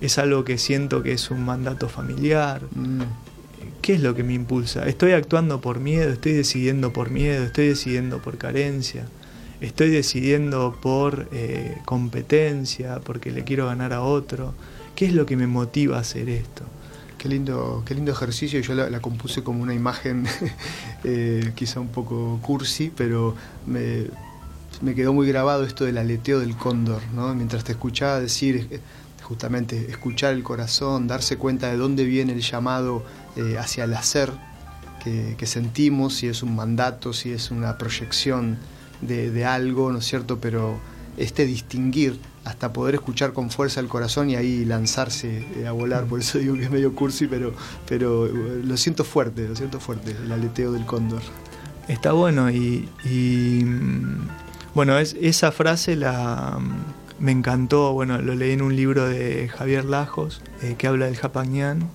es 0.00 0.18
algo 0.18 0.44
que 0.44 0.58
siento 0.58 1.02
que 1.02 1.12
es 1.12 1.30
un 1.30 1.44
mandato 1.44 1.88
familiar. 1.88 2.62
Mm. 2.74 3.02
¿Qué 3.82 3.94
es 3.94 4.02
lo 4.02 4.14
que 4.14 4.22
me 4.22 4.34
impulsa? 4.34 4.86
¿Estoy 4.86 5.12
actuando 5.12 5.60
por 5.60 5.80
miedo? 5.80 6.12
¿Estoy 6.12 6.32
decidiendo 6.32 6.92
por 6.92 7.10
miedo? 7.10 7.44
¿Estoy 7.44 7.68
decidiendo 7.68 8.18
por 8.18 8.38
carencia? 8.38 9.06
estoy 9.60 9.90
decidiendo 9.90 10.76
por 10.80 11.28
eh, 11.32 11.78
competencia, 11.84 13.00
porque 13.00 13.30
le 13.30 13.44
quiero 13.44 13.66
ganar 13.66 13.92
a 13.92 14.02
otro. 14.02 14.54
¿Qué 14.94 15.06
es 15.06 15.12
lo 15.12 15.26
que 15.26 15.36
me 15.36 15.46
motiva 15.46 15.96
a 15.96 16.00
hacer 16.00 16.28
esto? 16.28 16.64
Qué 17.18 17.28
lindo, 17.28 17.82
qué 17.84 17.94
lindo 17.94 18.12
ejercicio. 18.12 18.60
Yo 18.60 18.74
la, 18.74 19.00
compuse 19.00 19.42
como 19.42 19.62
una 19.62 19.74
imagen 19.74 20.26
eh, 21.04 21.52
quizá 21.54 21.80
un 21.80 21.88
poco 21.88 22.38
cursi, 22.42 22.92
pero 22.94 23.34
me, 23.66 24.06
me, 24.82 24.94
quedó 24.94 25.12
muy 25.12 25.26
grabado 25.26 25.64
esto 25.64 25.84
del 25.84 25.98
aleteo 25.98 26.40
del 26.40 26.56
cóndor, 26.56 27.02
¿no? 27.14 27.34
Mientras 27.34 27.64
te 27.64 27.72
escuchaba 27.72 28.20
decir, 28.20 28.68
eh, 28.70 28.80
justamente, 29.22 29.90
escuchar 29.90 30.34
el 30.34 30.42
corazón, 30.42 31.06
darse 31.06 31.36
cuenta 31.36 31.68
de 31.68 31.76
dónde 31.76 32.04
viene 32.04 32.32
el 32.32 32.40
llamado 32.40 33.04
hacia 33.58 33.84
el 33.84 33.94
hacer 33.94 34.32
que, 35.36 35.46
sentimos, 35.46 36.14
si 36.14 36.26
es 36.26 36.42
un 36.42 36.54
mandato, 36.54 37.12
si 37.12 37.32
es 37.32 37.50
una 37.50 37.78
proyección 37.78 38.58
de, 39.00 39.44
algo, 39.44 39.92
¿no 39.92 39.98
es 39.98 40.06
cierto? 40.06 40.38
Pero 40.40 40.78
este 41.16 41.46
distinguir 41.46 42.20
hasta 42.44 42.72
poder 42.72 42.94
escuchar 42.94 43.32
con 43.32 43.50
fuerza 43.50 43.80
el 43.80 43.88
corazón 43.88 44.30
y 44.30 44.36
ahí 44.36 44.64
lanzarse 44.64 45.44
eh, 45.56 45.66
a 45.66 45.72
volar, 45.72 46.04
por 46.04 46.20
eso 46.20 46.38
digo 46.38 46.54
que 46.54 46.64
es 46.64 46.70
medio 46.70 46.94
cursi, 46.94 47.26
pero, 47.26 47.52
pero 47.86 48.26
eh, 48.26 48.62
lo 48.64 48.76
siento 48.76 49.04
fuerte, 49.04 49.46
lo 49.46 49.54
siento 49.54 49.80
fuerte, 49.80 50.16
el 50.24 50.32
aleteo 50.32 50.72
del 50.72 50.86
cóndor. 50.86 51.20
Está 51.88 52.12
bueno 52.12 52.50
y, 52.50 52.88
mm, 53.64 54.28
bueno, 54.78 54.96
es, 54.96 55.16
esa 55.20 55.50
frase 55.50 55.96
la, 55.96 56.56
mm, 56.60 57.24
me 57.24 57.32
encantó, 57.32 57.92
bueno, 57.94 58.22
lo 58.22 58.36
leí 58.36 58.52
en 58.52 58.62
un 58.62 58.76
libro 58.76 59.08
de 59.08 59.48
Javier 59.48 59.84
Lajos 59.84 60.40
eh, 60.62 60.76
que 60.78 60.86
habla 60.86 61.06
del 61.06 61.16
Japagñán. 61.16 61.88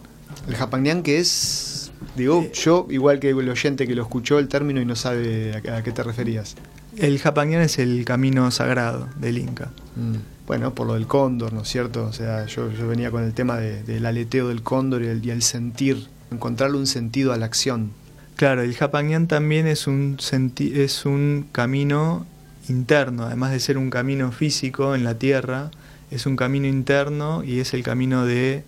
El 0.50 0.56
Japagñán 0.56 1.02
que 1.02 1.18
es, 1.18 1.94
digo, 2.18 2.46
yo 2.52 2.86
igual 2.90 3.22
que 3.22 3.30
el 3.30 3.48
oyente 3.48 3.88
que 3.88 3.96
lo 3.96 4.02
escuchó 4.02 4.38
el 4.38 4.50
término 4.50 4.82
y 4.82 4.86
no 4.86 4.98
sabe 4.98 5.56
a 5.56 5.82
qué 5.82 5.94
te 5.94 6.04
referías. 6.04 6.58
El 6.98 7.20
Japangán 7.20 7.62
es 7.62 7.80
el 7.80 8.04
camino 8.04 8.52
sagrado 8.52 9.08
del 9.16 9.38
Inca. 9.38 9.72
Mm. 9.96 10.46
Bueno, 10.46 10.76
por 10.76 10.86
lo 10.86 10.96
del 10.96 11.08
cóndor, 11.08 11.54
¿no 11.54 11.62
es 11.62 11.70
cierto? 11.70 12.04
O 12.04 12.12
sea, 12.12 12.48
yo, 12.48 12.68
venía 12.86 13.12
con 13.12 13.24
el 13.24 13.34
tema 13.34 13.60
del 13.60 14.06
aleteo 14.06 14.50
del 14.50 14.62
cóndor 14.62 15.04
y 15.04 15.30
el, 15.30 15.42
sentir, 15.42 16.08
encontrarle 16.32 16.78
un 16.78 16.88
sentido 16.88 17.32
a 17.32 17.38
la 17.38 17.46
acción. 17.46 17.92
Claro, 18.36 18.62
el 18.62 18.76
Japangán 18.76 19.28
también 19.28 19.68
es 19.68 19.88
un, 19.88 20.18
es 20.60 21.06
un 21.06 21.46
camino 21.54 22.26
interno, 22.70 23.24
además 23.24 23.52
de 23.52 23.60
ser 23.60 23.78
un 23.78 23.90
camino 23.90 24.32
físico 24.32 24.96
en 24.96 25.04
la 25.04 25.18
tierra, 25.18 25.72
es 26.12 26.26
un 26.26 26.36
camino 26.36 26.68
interno 26.68 27.44
y 27.44 27.60
es 27.60 27.74
el 27.74 27.84
camino 27.84 28.26
de, 28.26 28.64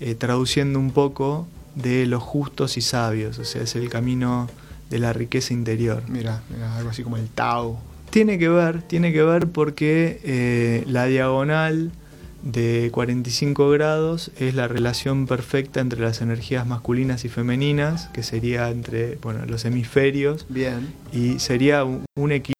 eh, 0.00 0.14
traduciendo 0.14 0.78
un 0.78 0.90
poco, 0.90 1.46
de 1.74 2.06
los 2.06 2.22
justos 2.22 2.76
y 2.78 2.80
sabios, 2.80 3.38
o 3.38 3.44
sea, 3.44 3.62
es 3.62 3.76
el 3.76 3.90
camino 3.90 4.48
de 4.90 4.98
la 4.98 5.12
riqueza 5.12 5.52
interior. 5.52 6.02
Mira, 6.08 6.42
algo 6.76 6.90
así 6.90 7.02
como 7.02 7.16
el 7.16 7.28
Tao. 7.28 7.78
Tiene 8.10 8.38
que 8.38 8.48
ver, 8.48 8.82
tiene 8.82 9.12
que 9.12 9.22
ver 9.22 9.48
porque 9.48 10.20
eh, 10.24 10.84
la 10.86 11.06
diagonal 11.06 11.92
de 12.42 12.90
45 12.92 13.70
grados 13.70 14.30
es 14.38 14.54
la 14.54 14.68
relación 14.68 15.26
perfecta 15.26 15.80
entre 15.80 16.00
las 16.00 16.20
energías 16.20 16.66
masculinas 16.66 17.24
y 17.24 17.28
femeninas, 17.28 18.08
que 18.08 18.22
sería 18.22 18.70
entre 18.70 19.16
bueno, 19.16 19.44
los 19.46 19.64
hemisferios. 19.64 20.46
Bien. 20.48 20.94
Y 21.12 21.40
sería 21.40 21.84
un, 21.84 22.32
equilibrio, 22.32 22.54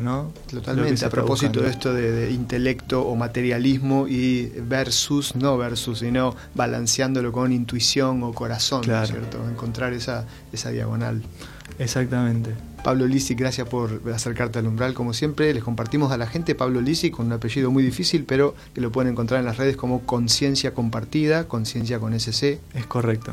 ¿no? 0.00 0.32
Totalmente. 0.50 1.04
A 1.04 1.10
propósito 1.10 1.60
de 1.60 1.70
esto 1.70 1.92
de, 1.92 2.30
intelecto 2.30 3.02
o 3.02 3.16
materialismo 3.16 4.06
y 4.08 4.46
versus, 4.46 5.36
no 5.36 5.56
versus, 5.56 6.00
sino 6.00 6.34
balanceándolo 6.54 7.32
con 7.32 7.52
intuición 7.52 8.22
o 8.22 8.32
corazón, 8.32 8.84
¿cierto? 8.84 9.48
Encontrar 9.48 9.92
esa, 9.92 10.24
esa 10.52 10.70
diagonal. 10.70 11.22
Exactamente. 11.78 12.54
Pablo 12.84 13.06
Lisi, 13.06 13.34
gracias 13.34 13.68
por 13.68 14.00
acercarte 14.14 14.60
al 14.60 14.66
umbral 14.66 14.94
como 14.94 15.12
siempre. 15.12 15.52
Les 15.52 15.64
compartimos 15.64 16.12
a 16.12 16.16
la 16.16 16.26
gente 16.26 16.54
Pablo 16.54 16.80
Lisi 16.80 17.10
con 17.10 17.26
un 17.26 17.32
apellido 17.32 17.70
muy 17.70 17.82
difícil, 17.82 18.24
pero 18.24 18.54
que 18.74 18.80
lo 18.80 18.92
pueden 18.92 19.12
encontrar 19.12 19.40
en 19.40 19.46
las 19.46 19.56
redes 19.56 19.76
como 19.76 20.02
Conciencia 20.02 20.72
Compartida, 20.72 21.48
Conciencia 21.48 21.98
con 21.98 22.18
SC. 22.18 22.60
Es 22.74 22.86
correcto. 22.86 23.32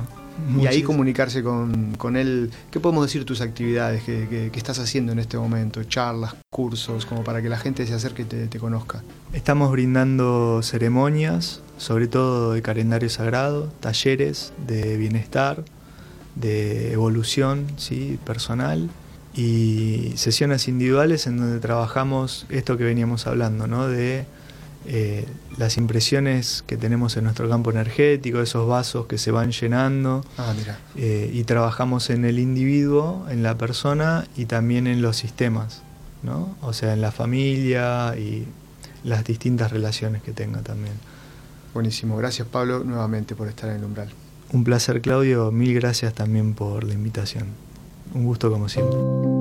Y 0.60 0.68
ahí 0.68 0.84
comunicarse 0.84 1.44
con, 1.44 1.96
con, 1.96 2.16
él. 2.16 2.52
¿Qué 2.72 2.80
podemos 2.80 3.06
decir 3.06 3.26
tus 3.26 3.42
actividades 3.42 4.04
que, 4.04 4.52
estás 4.56 4.80
haciendo 4.80 5.12
en 5.12 5.20
este 5.20 5.38
momento? 5.38 5.84
Charlas, 5.84 6.36
cursos, 6.50 7.06
como 7.06 7.24
para 7.24 7.42
que 7.42 7.50
la 7.50 7.58
gente 7.58 7.86
se 7.86 7.94
acerque 7.94 8.24
y 8.24 8.26
te, 8.26 8.48
te 8.48 8.60
conozca. 8.60 9.04
Estamos 9.34 9.72
brindando 9.72 10.62
ceremonias, 10.64 11.62
sobre 11.78 12.08
todo 12.08 12.54
de 12.54 12.62
calendario 12.62 13.10
sagrado, 13.10 13.68
talleres 13.80 14.54
de 14.68 14.98
bienestar, 14.98 15.64
de 16.36 16.92
evolución 16.94 17.68
¿sí? 17.78 18.20
personal 18.26 18.90
y 19.36 20.14
sesiones 20.16 20.68
individuales 20.68 21.28
en 21.28 21.38
donde 21.38 21.60
trabajamos 21.60 22.46
esto 22.50 22.78
que 22.78 22.84
veníamos 22.84 23.28
hablando, 23.28 23.68
¿no? 23.68 23.88
de 23.88 24.26
eh, 24.86 25.26
las 25.58 25.78
impresiones 25.78 26.64
que 26.68 26.78
tenemos 26.78 27.16
en 27.16 27.24
nuestro 27.24 27.50
campo 27.50 27.72
energético, 27.72 28.42
esos 28.42 28.68
vasos 28.68 29.06
que 29.06 29.18
se 29.18 29.32
van 29.32 29.52
llenando. 29.52 30.26
Ah, 30.38 30.54
eh, 30.96 31.30
y 31.34 31.44
trabajamos 31.44 32.10
en 32.10 32.26
el 32.26 32.40
individuo, 32.40 33.26
en 33.30 33.44
la 33.44 33.58
persona 33.58 34.26
y 34.36 34.46
también 34.46 34.88
en 34.88 35.02
los 35.02 35.18
sistemas, 35.18 35.82
¿no? 36.22 36.56
O 36.62 36.74
sea, 36.74 36.94
en 36.94 37.02
la 37.02 37.12
familia 37.12 38.16
y 38.18 38.46
las 39.04 39.24
distintas 39.24 39.72
relaciones 39.72 40.22
que 40.22 40.32
tenga 40.32 40.62
también. 40.62 40.94
Buenísimo, 41.74 42.18
gracias 42.18 42.48
Pablo 42.48 42.84
nuevamente 42.84 43.36
por 43.36 43.48
estar 43.48 43.70
en 43.70 43.78
el 43.78 43.84
umbral. 43.84 44.10
Un 44.52 44.64
placer 44.64 45.02
Claudio, 45.02 45.52
mil 45.52 45.74
gracias 45.74 46.14
también 46.14 46.54
por 46.54 46.84
la 46.84 46.94
invitación. 46.94 47.48
Un 48.14 48.26
gusto 48.26 48.52
como 48.52 48.70
siempre. 48.70 49.33